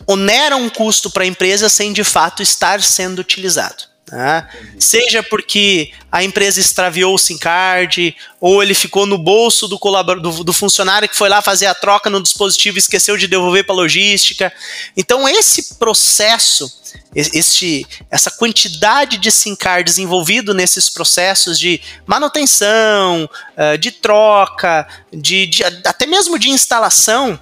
onera 0.06 0.56
um 0.56 0.69
custo 0.69 1.10
para 1.10 1.23
a 1.23 1.27
empresa 1.27 1.69
sem 1.69 1.91
de 1.93 2.03
fato 2.03 2.41
estar 2.41 2.82
sendo 2.82 3.19
utilizado. 3.19 3.84
Né? 4.12 4.47
Seja 4.80 5.21
porque 5.21 5.91
a 6.10 6.23
empresa 6.23 6.62
extraviou 6.62 7.13
o 7.13 7.17
SIM 7.17 7.38
card, 7.38 8.15
ou 8.39 8.63
ele 8.63 8.73
ficou 8.73 9.06
no 9.06 9.17
bolso 9.17 9.67
do, 9.67 9.77
do, 10.21 10.43
do 10.45 10.53
funcionário 10.53 11.10
que 11.10 11.15
foi 11.15 11.27
lá 11.27 11.41
fazer 11.41 11.65
a 11.65 11.75
troca 11.75 12.10
no 12.10 12.23
dispositivo 12.23 12.77
e 12.77 12.80
esqueceu 12.80 13.17
de 13.17 13.27
devolver 13.27 13.65
para 13.65 13.75
a 13.75 13.77
logística. 13.77 14.53
Então, 14.95 15.27
esse 15.27 15.75
processo, 15.75 16.71
este, 17.13 17.86
essa 18.10 18.32
quantidade 18.32 19.17
de 19.17 19.30
SIM 19.30 19.56
cards 19.58 19.97
envolvido 19.97 20.53
nesses 20.53 20.89
processos 20.89 21.60
de 21.60 21.82
manutenção, 22.06 23.30
eh, 23.58 23.75
de 23.75 23.91
troca, 23.91 24.88
de, 25.12 25.47
de 25.47 25.63
até 25.65 26.06
mesmo 26.06 26.39
de 26.39 26.49
instalação, 26.49 27.38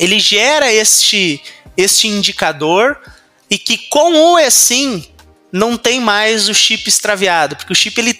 ele 0.00 0.18
gera 0.18 0.72
este, 0.72 1.42
este 1.76 2.08
indicador 2.08 2.98
e 3.50 3.58
que 3.58 3.76
com 3.76 4.32
o 4.32 4.38
eSIM 4.38 5.06
não 5.52 5.76
tem 5.76 6.00
mais 6.00 6.48
o 6.48 6.54
chip 6.54 6.88
extraviado, 6.88 7.54
porque 7.54 7.72
o 7.72 7.76
chip 7.76 8.00
ele 8.00 8.18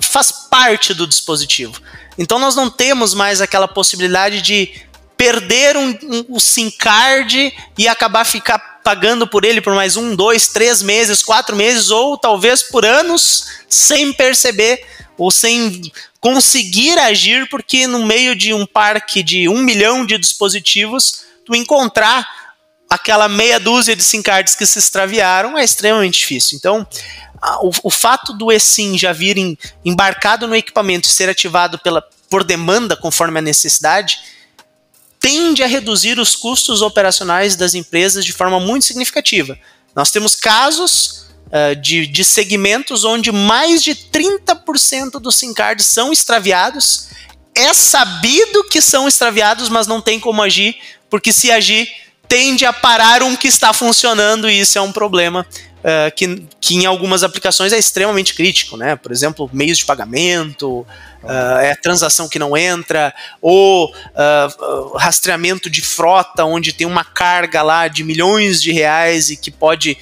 faz 0.00 0.32
parte 0.32 0.94
do 0.94 1.06
dispositivo. 1.06 1.82
Então 2.16 2.38
nós 2.38 2.56
não 2.56 2.70
temos 2.70 3.12
mais 3.12 3.42
aquela 3.42 3.68
possibilidade 3.68 4.40
de 4.40 4.72
perder 5.18 5.76
um, 5.76 5.90
um, 5.90 6.24
o 6.30 6.40
SIM 6.40 6.70
card 6.70 7.52
e 7.76 7.88
acabar 7.88 8.24
ficar 8.24 8.80
pagando 8.82 9.26
por 9.26 9.44
ele 9.44 9.60
por 9.60 9.74
mais 9.74 9.96
um, 9.96 10.16
dois, 10.16 10.48
três 10.48 10.80
meses, 10.80 11.22
quatro 11.22 11.54
meses 11.54 11.90
ou 11.90 12.16
talvez 12.16 12.62
por 12.62 12.86
anos 12.86 13.48
sem 13.68 14.14
perceber 14.14 14.82
ou 15.18 15.32
sem 15.32 15.92
conseguir 16.20 16.96
agir, 16.98 17.48
porque 17.48 17.86
no 17.88 18.06
meio 18.06 18.36
de 18.36 18.54
um 18.54 18.64
parque 18.64 19.22
de 19.22 19.48
um 19.48 19.58
milhão 19.58 20.06
de 20.06 20.16
dispositivos, 20.16 21.24
tu 21.44 21.54
encontrar 21.56 22.26
aquela 22.88 23.28
meia 23.28 23.58
dúzia 23.58 23.94
de 23.94 24.02
SIM 24.02 24.22
cards 24.22 24.54
que 24.54 24.64
se 24.64 24.78
extraviaram 24.78 25.58
é 25.58 25.64
extremamente 25.64 26.20
difícil. 26.20 26.56
Então, 26.56 26.86
a, 27.42 27.58
o, 27.64 27.70
o, 27.82 27.90
fato 27.90 28.32
do 28.32 28.50
eSIM 28.50 28.96
já 28.96 29.12
vir 29.12 29.36
em, 29.36 29.58
embarcado 29.84 30.46
no 30.46 30.54
equipamento 30.54 31.08
e 31.08 31.12
ser 31.12 31.28
ativado 31.28 31.78
pela, 31.78 32.00
por 32.30 32.44
demanda, 32.44 32.96
conforme 32.96 33.40
a 33.40 33.42
necessidade, 33.42 34.20
tende 35.20 35.62
a 35.62 35.66
reduzir 35.66 36.18
os 36.18 36.36
custos 36.36 36.80
operacionais 36.80 37.56
das 37.56 37.74
empresas 37.74 38.24
de 38.24 38.32
forma 38.32 38.58
muito 38.60 38.84
significativa. 38.84 39.58
Nós 39.94 40.10
temos 40.10 40.34
casos 40.34 41.27
uh, 41.48 41.74
de, 41.80 42.06
de 42.06 42.24
segmentos 42.24 43.04
onde 43.04 43.32
mais 43.32 43.82
de 43.82 43.94
30% 43.94 45.20
dos 45.20 45.36
SIM 45.36 45.52
cards 45.52 45.86
são 45.86 46.12
extraviados. 46.12 47.08
É 47.54 47.74
sabido 47.74 48.64
que 48.64 48.80
são 48.80 49.08
extraviados, 49.08 49.68
mas 49.68 49.86
não 49.86 50.00
tem 50.00 50.20
como 50.20 50.42
agir, 50.42 50.76
porque 51.10 51.32
se 51.32 51.50
agir, 51.50 51.88
tende 52.28 52.64
a 52.64 52.72
parar 52.72 53.22
um 53.22 53.34
que 53.34 53.48
está 53.48 53.72
funcionando 53.72 54.48
e 54.48 54.60
isso 54.60 54.78
é 54.78 54.80
um 54.80 54.92
problema 54.92 55.46
uh, 55.88 56.14
que, 56.14 56.46
que 56.60 56.74
em 56.76 56.86
algumas 56.86 57.22
aplicações 57.24 57.72
é 57.72 57.78
extremamente 57.78 58.34
crítico, 58.34 58.76
né? 58.76 58.94
Por 58.96 59.10
exemplo, 59.10 59.48
meios 59.52 59.78
de 59.78 59.86
pagamento, 59.86 60.80
uh, 61.22 61.58
é 61.60 61.74
transação 61.74 62.28
que 62.28 62.38
não 62.38 62.56
entra, 62.56 63.14
ou 63.40 63.90
uh, 63.90 64.96
rastreamento 64.96 65.70
de 65.70 65.80
frota, 65.80 66.44
onde 66.44 66.72
tem 66.72 66.86
uma 66.86 67.04
carga 67.04 67.62
lá 67.62 67.88
de 67.88 68.04
milhões 68.04 68.60
de 68.60 68.70
reais 68.72 69.30
e 69.30 69.36
que 69.36 69.50
pode 69.50 69.96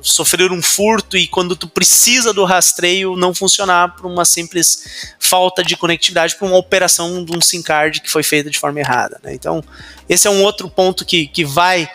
sofrer 0.00 0.52
um 0.52 0.62
furto 0.62 1.16
e 1.16 1.26
quando 1.26 1.56
tu 1.56 1.66
precisa 1.66 2.32
do 2.32 2.44
rastreio 2.44 3.16
não 3.16 3.34
funcionar 3.34 3.96
por 3.96 4.06
uma 4.06 4.24
simples 4.24 5.16
falta 5.18 5.64
de 5.64 5.76
conectividade, 5.76 6.36
por 6.36 6.46
uma 6.46 6.56
operação 6.56 7.24
de 7.24 7.36
um 7.36 7.40
SIM 7.40 7.60
card 7.60 8.00
que 8.00 8.08
foi 8.08 8.22
feita 8.22 8.48
de 8.48 8.56
forma 8.56 8.78
errada. 8.78 9.18
Né? 9.24 9.34
Então, 9.34 9.60
esse 10.08 10.28
é 10.28 10.30
um 10.30 10.44
outro 10.44 10.70
ponto 10.70 11.04
que, 11.04 11.26
que 11.26 11.44
vai 11.44 11.90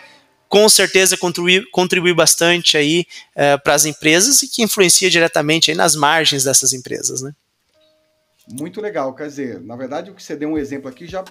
com 0.54 0.68
certeza 0.68 1.16
contribui, 1.16 1.68
contribui 1.72 2.14
bastante 2.14 2.76
aí 2.76 3.04
é, 3.34 3.56
para 3.56 3.74
as 3.74 3.84
empresas 3.84 4.40
e 4.40 4.48
que 4.48 4.62
influencia 4.62 5.10
diretamente 5.10 5.72
aí 5.72 5.76
nas 5.76 5.96
margens 5.96 6.44
dessas 6.44 6.72
empresas, 6.72 7.22
né? 7.22 7.34
Muito 8.48 8.80
legal, 8.80 9.12
quer 9.16 9.26
dizer, 9.26 9.60
na 9.60 9.74
verdade 9.74 10.12
o 10.12 10.14
que 10.14 10.22
você 10.22 10.36
deu 10.36 10.50
um 10.50 10.56
exemplo 10.56 10.88
aqui 10.88 11.08
já 11.08 11.24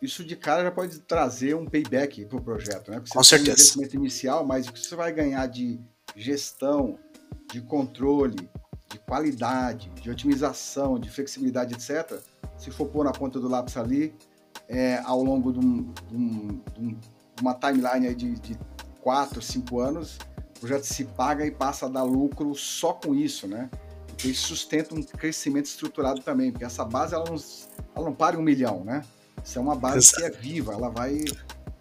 isso 0.00 0.24
de 0.24 0.36
cara 0.36 0.62
já 0.62 0.70
pode 0.70 1.00
trazer 1.00 1.56
um 1.56 1.66
payback 1.66 2.24
para 2.26 2.38
o 2.38 2.40
projeto, 2.40 2.92
né? 2.92 3.00
Porque 3.00 3.12
Com 3.12 3.24
certeza. 3.24 3.50
Um 3.50 3.54
investimento 3.54 3.96
inicial, 3.96 4.46
mas 4.46 4.68
o 4.68 4.72
que 4.72 4.78
você 4.78 4.94
vai 4.94 5.12
ganhar 5.12 5.44
de 5.48 5.80
gestão, 6.14 6.96
de 7.50 7.60
controle, 7.60 8.48
de 8.92 8.98
qualidade, 9.00 9.90
de 10.00 10.08
otimização, 10.08 11.00
de 11.00 11.10
flexibilidade, 11.10 11.74
etc., 11.74 12.20
se 12.56 12.70
for 12.70 12.86
pôr 12.86 13.04
na 13.04 13.10
ponta 13.10 13.40
do 13.40 13.48
lápis 13.48 13.76
ali, 13.76 14.14
é, 14.68 14.98
ao 15.04 15.20
longo 15.20 15.52
de, 15.52 15.58
um, 15.58 15.92
de, 16.08 16.14
um, 16.14 16.62
de, 16.78 16.96
uma 17.40 17.54
timeline 17.54 18.14
de, 18.14 18.34
de 18.38 18.58
4, 19.00 19.40
5 19.40 19.80
anos, 19.80 20.18
o 20.56 20.60
projeto 20.60 20.84
se 20.84 21.04
paga 21.04 21.46
e 21.46 21.50
passa 21.50 21.86
a 21.86 21.88
dar 21.88 22.02
lucro 22.02 22.54
só 22.54 22.92
com 22.92 23.14
isso, 23.14 23.46
né? 23.46 23.70
E 24.22 24.30
isso 24.30 24.48
sustenta 24.48 24.94
um 24.94 25.02
crescimento 25.02 25.66
estruturado 25.66 26.20
também, 26.20 26.50
porque 26.50 26.64
essa 26.64 26.84
base 26.84 27.14
ela 27.14 27.24
não, 27.24 27.36
ela 27.96 28.04
não 28.04 28.14
para 28.14 28.36
em 28.36 28.38
um 28.38 28.42
milhão, 28.42 28.84
né? 28.84 29.02
Isso 29.42 29.58
é 29.58 29.62
uma 29.62 29.74
base 29.74 30.14
que 30.14 30.22
é 30.22 30.30
viva, 30.30 30.74
ela 30.74 30.90
vai 30.90 31.24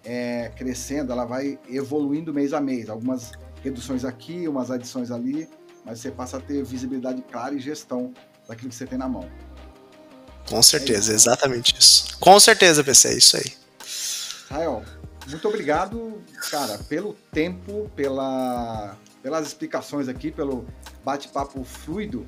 é, 0.04 0.52
crescendo, 0.56 1.12
ela 1.12 1.26
vai 1.26 1.60
evoluindo 1.70 2.34
mês 2.34 2.54
a 2.54 2.62
mês. 2.62 2.90
Algumas 2.90 3.32
reduções 3.62 4.06
aqui, 4.06 4.48
umas 4.48 4.72
adições 4.72 5.12
ali, 5.12 5.50
mas 5.86 6.00
você 6.00 6.10
passa 6.10 6.38
a 6.38 6.40
ter 6.40 6.64
visibilidade 6.64 7.22
clara 7.24 7.54
e 7.54 7.60
gestão 7.60 8.14
daquilo 8.48 8.70
que 8.70 8.76
você 8.76 8.88
tem 8.88 8.98
na 8.98 9.10
mão. 9.10 9.30
Com 10.48 10.64
certeza, 10.64 11.12
é 11.12 11.16
isso. 11.16 11.30
exatamente 11.30 11.76
isso. 11.78 12.18
Com 12.20 12.40
certeza, 12.40 12.84
PC, 12.84 13.10
é 13.10 13.18
isso 13.18 13.38
aí. 13.38 13.54
Rael, 14.50 14.84
muito 15.30 15.48
obrigado, 15.48 16.22
cara, 16.50 16.78
pelo 16.90 17.14
tempo, 17.32 17.90
pela, 17.96 18.98
pelas 19.22 19.48
explicações 19.48 20.08
aqui, 20.08 20.32
pelo 20.32 20.66
bate-papo 21.04 21.64
fluido. 21.64 22.26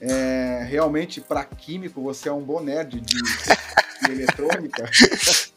É, 0.00 0.66
realmente, 0.68 1.20
para 1.20 1.44
químico, 1.44 2.02
você 2.02 2.28
é 2.28 2.32
um 2.32 2.42
bom 2.42 2.60
nerd 2.60 3.00
de, 3.00 3.16
de 3.16 4.12
eletrônica. 4.12 4.90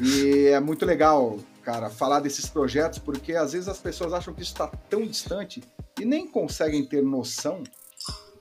E 0.00 0.46
é 0.46 0.60
muito 0.60 0.86
legal, 0.86 1.40
cara, 1.62 1.90
falar 1.90 2.20
desses 2.20 2.46
projetos, 2.46 3.00
porque 3.00 3.34
às 3.34 3.52
vezes 3.52 3.68
as 3.68 3.78
pessoas 3.78 4.12
acham 4.12 4.32
que 4.32 4.42
isso 4.42 4.52
está 4.52 4.68
tão 4.68 5.04
distante 5.04 5.60
e 6.00 6.04
nem 6.04 6.24
conseguem 6.24 6.84
ter 6.84 7.02
noção 7.02 7.64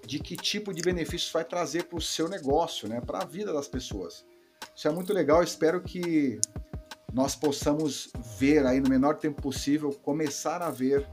de 0.06 0.19
que 0.19 0.38
tipo 0.38 0.71
de 0.71 0.84
benefício 0.84 1.34
vai 1.34 1.43
trazer 1.43 1.86
para 1.86 1.97
o 1.97 2.02
seu 2.02 2.30
negócio, 2.30 2.88
né, 2.88 3.02
para 3.02 3.23
a 3.23 3.26
vida 3.26 3.52
das 3.52 3.67
pessoas. 3.67 4.23
Isso 4.76 4.88
é 4.88 4.91
muito 4.91 5.12
legal, 5.12 5.41
espero 5.41 5.82
que 5.82 6.39
nós 7.13 7.36
possamos 7.36 8.10
ver 8.38 8.65
aí 8.65 8.80
no 8.80 8.89
menor 8.89 9.15
tempo 9.15 9.41
possível, 9.41 9.91
começar 10.04 10.62
a 10.62 10.70
ver 10.70 11.08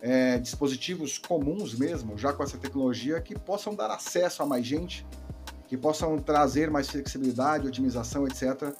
é, 0.00 0.38
dispositivos 0.38 1.16
comuns 1.16 1.74
mesmo, 1.74 2.18
já 2.18 2.32
com 2.32 2.42
essa 2.42 2.58
tecnologia, 2.58 3.20
que 3.20 3.38
possam 3.38 3.74
dar 3.74 3.90
acesso 3.90 4.42
a 4.42 4.46
mais 4.46 4.66
gente, 4.66 5.06
que 5.68 5.76
possam 5.76 6.18
trazer 6.18 6.70
mais 6.70 6.90
flexibilidade, 6.90 7.66
otimização, 7.66 8.26
etc., 8.26 8.74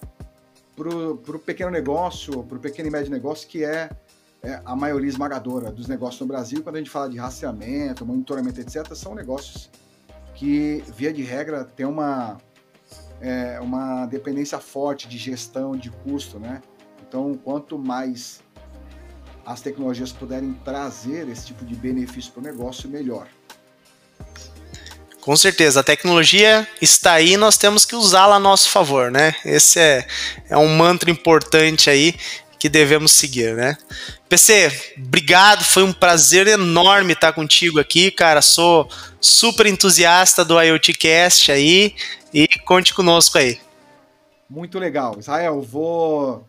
para 0.74 0.88
o 0.88 1.38
pequeno 1.38 1.70
negócio, 1.70 2.42
para 2.44 2.56
o 2.56 2.60
pequeno 2.60 2.88
e 2.88 2.90
médio 2.90 3.10
negócio, 3.10 3.46
que 3.46 3.62
é, 3.62 3.90
é, 4.42 4.60
a 4.64 4.74
maioria 4.74 5.08
esmagadora 5.08 5.70
dos 5.70 5.86
negócios 5.86 6.20
no 6.20 6.26
Brasil. 6.26 6.62
Quando 6.62 6.76
a 6.76 6.78
gente 6.78 6.90
fala 6.90 7.08
de 7.08 7.18
rastreamento, 7.18 8.04
monitoramento, 8.04 8.60
etc., 8.60 8.94
são 8.94 9.14
negócios 9.14 9.70
que, 10.34 10.82
via 10.96 11.12
de 11.12 11.22
regra, 11.22 11.64
tem 11.64 11.86
uma, 11.86 12.38
é, 13.22 13.60
uma 13.60 14.04
dependência 14.06 14.58
forte 14.58 15.08
de 15.08 15.16
gestão, 15.16 15.76
de 15.76 15.90
custo, 15.90 16.40
né? 16.40 16.60
Então, 17.06 17.38
quanto 17.42 17.78
mais 17.78 18.40
as 19.46 19.60
tecnologias 19.60 20.12
puderem 20.12 20.52
trazer 20.64 21.28
esse 21.28 21.46
tipo 21.46 21.64
de 21.64 21.74
benefício 21.74 22.32
para 22.32 22.40
o 22.40 22.42
negócio, 22.42 22.88
melhor. 22.88 23.28
Com 25.20 25.36
certeza, 25.36 25.80
a 25.80 25.84
tecnologia 25.84 26.66
está 26.80 27.12
aí, 27.12 27.36
nós 27.36 27.56
temos 27.56 27.84
que 27.84 27.94
usá-la 27.94 28.36
a 28.36 28.40
nosso 28.40 28.68
favor, 28.68 29.10
né? 29.10 29.34
Esse 29.44 29.78
é, 29.78 30.06
é 30.50 30.56
um 30.56 30.76
mantra 30.76 31.10
importante 31.10 31.88
aí 31.88 32.16
que 32.58 32.68
devemos 32.68 33.12
seguir, 33.12 33.54
né? 33.54 33.76
PC, 34.28 34.72
obrigado, 34.96 35.62
foi 35.62 35.84
um 35.84 35.92
prazer 35.92 36.48
enorme 36.48 37.12
estar 37.12 37.32
contigo 37.32 37.78
aqui, 37.78 38.10
cara. 38.10 38.42
Sou 38.42 38.88
super 39.20 39.66
entusiasta 39.66 40.44
do 40.44 40.60
IoTcast 40.60 41.52
aí 41.52 41.94
e 42.32 42.48
conte 42.60 42.94
conosco 42.94 43.38
aí. 43.38 43.60
Muito 44.48 44.78
legal. 44.78 45.16
Israel, 45.18 45.60
vou 45.60 46.46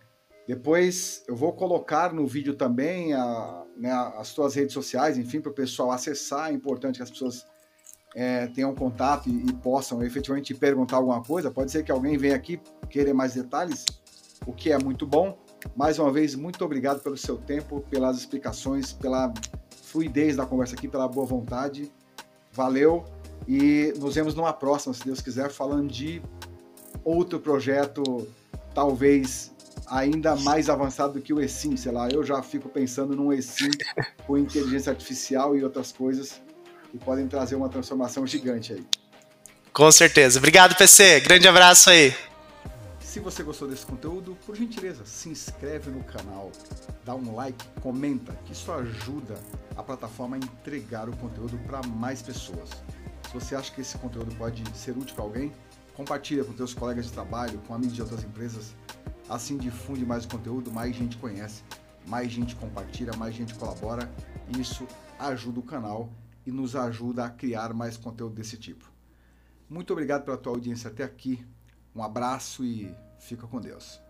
depois 0.47 1.23
eu 1.27 1.35
vou 1.35 1.53
colocar 1.53 2.13
no 2.13 2.27
vídeo 2.27 2.53
também 2.53 3.13
a, 3.13 3.63
né, 3.77 3.91
as 4.17 4.33
tuas 4.33 4.55
redes 4.55 4.73
sociais, 4.73 5.17
enfim, 5.17 5.39
para 5.39 5.51
o 5.51 5.53
pessoal 5.53 5.91
acessar. 5.91 6.49
É 6.49 6.53
importante 6.53 6.97
que 6.97 7.03
as 7.03 7.09
pessoas 7.09 7.45
é, 8.13 8.47
tenham 8.47 8.75
contato 8.75 9.29
e, 9.29 9.45
e, 9.49 9.53
possam 9.53 10.03
efetivamente 10.03 10.53
perguntar 10.53 10.97
alguma 10.97 11.23
coisa. 11.23 11.49
Pode 11.49 11.71
ser 11.71 11.83
que 11.83 11.91
alguém 11.91 12.17
venha 12.17 12.35
aqui 12.35 12.59
querer 12.89 13.13
mais 13.13 13.33
detalhes, 13.33 13.85
o 14.45 14.53
que 14.53 14.71
é 14.71 14.77
muito 14.77 15.07
bom. 15.07 15.37
Mais 15.75 15.97
uma 15.97 16.11
vez, 16.11 16.35
muito 16.35 16.63
obrigado 16.65 17.01
pelo 17.01 17.15
seu 17.15 17.37
tempo, 17.37 17.81
pelas 17.89 18.17
explicações, 18.17 18.91
pela 18.91 19.33
fluidez 19.83 20.35
da 20.35 20.45
conversa 20.45 20.75
aqui, 20.75 20.89
pela 20.89 21.07
boa 21.07 21.25
vontade. 21.25 21.89
Valeu 22.51 23.05
e 23.47 23.93
nos 23.97 24.15
vemos 24.15 24.35
numa 24.35 24.53
próxima, 24.53 24.93
se 24.93 25.03
Deus 25.03 25.21
quiser, 25.21 25.49
falando 25.49 25.91
de 25.91 26.21
outro 27.03 27.39
projeto, 27.39 28.27
talvez 28.73 29.51
ainda 29.87 30.35
mais 30.35 30.69
avançado 30.69 31.13
do 31.13 31.21
que 31.21 31.33
o 31.33 31.41
eSIM, 31.41 31.75
sei 31.75 31.91
lá. 31.91 32.07
Eu 32.09 32.23
já 32.23 32.41
fico 32.41 32.69
pensando 32.69 33.15
num 33.15 33.31
eSIM 33.33 33.71
com 34.25 34.37
inteligência 34.37 34.91
artificial 34.91 35.57
e 35.57 35.63
outras 35.63 35.91
coisas 35.91 36.41
e 36.93 36.97
podem 36.97 37.27
trazer 37.27 37.55
uma 37.55 37.69
transformação 37.69 38.25
gigante 38.25 38.73
aí. 38.73 38.85
Com 39.73 39.91
certeza. 39.91 40.37
Obrigado, 40.37 40.75
PC. 40.75 41.21
Grande 41.21 41.47
abraço 41.47 41.89
aí. 41.89 42.13
Se 42.99 43.19
você 43.19 43.43
gostou 43.43 43.67
desse 43.67 43.85
conteúdo, 43.85 44.37
por 44.45 44.55
gentileza, 44.55 45.05
se 45.05 45.29
inscreve 45.29 45.91
no 45.91 46.03
canal, 46.03 46.51
dá 47.05 47.13
um 47.13 47.35
like, 47.35 47.63
comenta, 47.79 48.33
que 48.45 48.53
isso 48.53 48.71
ajuda 48.71 49.35
a 49.75 49.83
plataforma 49.83 50.35
a 50.35 50.39
entregar 50.39 51.07
o 51.07 51.15
conteúdo 51.17 51.57
para 51.67 51.81
mais 51.83 52.21
pessoas. 52.21 52.69
Se 53.33 53.39
você 53.39 53.55
acha 53.55 53.73
que 53.73 53.81
esse 53.81 53.97
conteúdo 53.97 54.35
pode 54.35 54.63
ser 54.77 54.95
útil 54.95 55.15
para 55.15 55.23
alguém, 55.23 55.51
compartilha 55.95 56.43
com 56.43 56.55
seus 56.55 56.71
colegas 56.71 57.07
de 57.07 57.13
trabalho, 57.13 57.57
com 57.67 57.73
amigos 57.73 57.95
de 57.95 58.01
outras 58.03 58.23
empresas. 58.23 58.75
Assim 59.27 59.57
difunde 59.57 60.05
mais 60.05 60.23
o 60.25 60.27
conteúdo, 60.27 60.71
mais 60.71 60.95
gente 60.95 61.17
conhece, 61.17 61.63
mais 62.05 62.31
gente 62.31 62.55
compartilha, 62.55 63.11
mais 63.17 63.33
gente 63.33 63.55
colabora. 63.55 64.07
E 64.55 64.61
isso 64.61 64.87
ajuda 65.17 65.59
o 65.59 65.63
canal 65.63 66.11
e 66.45 66.51
nos 66.51 66.75
ajuda 66.75 67.25
a 67.25 67.29
criar 67.31 67.73
mais 67.73 67.97
conteúdo 67.97 68.35
desse 68.35 68.55
tipo. 68.55 68.87
Muito 69.67 69.91
obrigado 69.93 70.25
pela 70.25 70.37
tua 70.37 70.53
audiência 70.53 70.91
até 70.91 71.03
aqui. 71.03 71.43
Um 71.95 72.03
abraço 72.03 72.63
e 72.63 72.95
fica 73.17 73.47
com 73.47 73.59
Deus. 73.59 74.02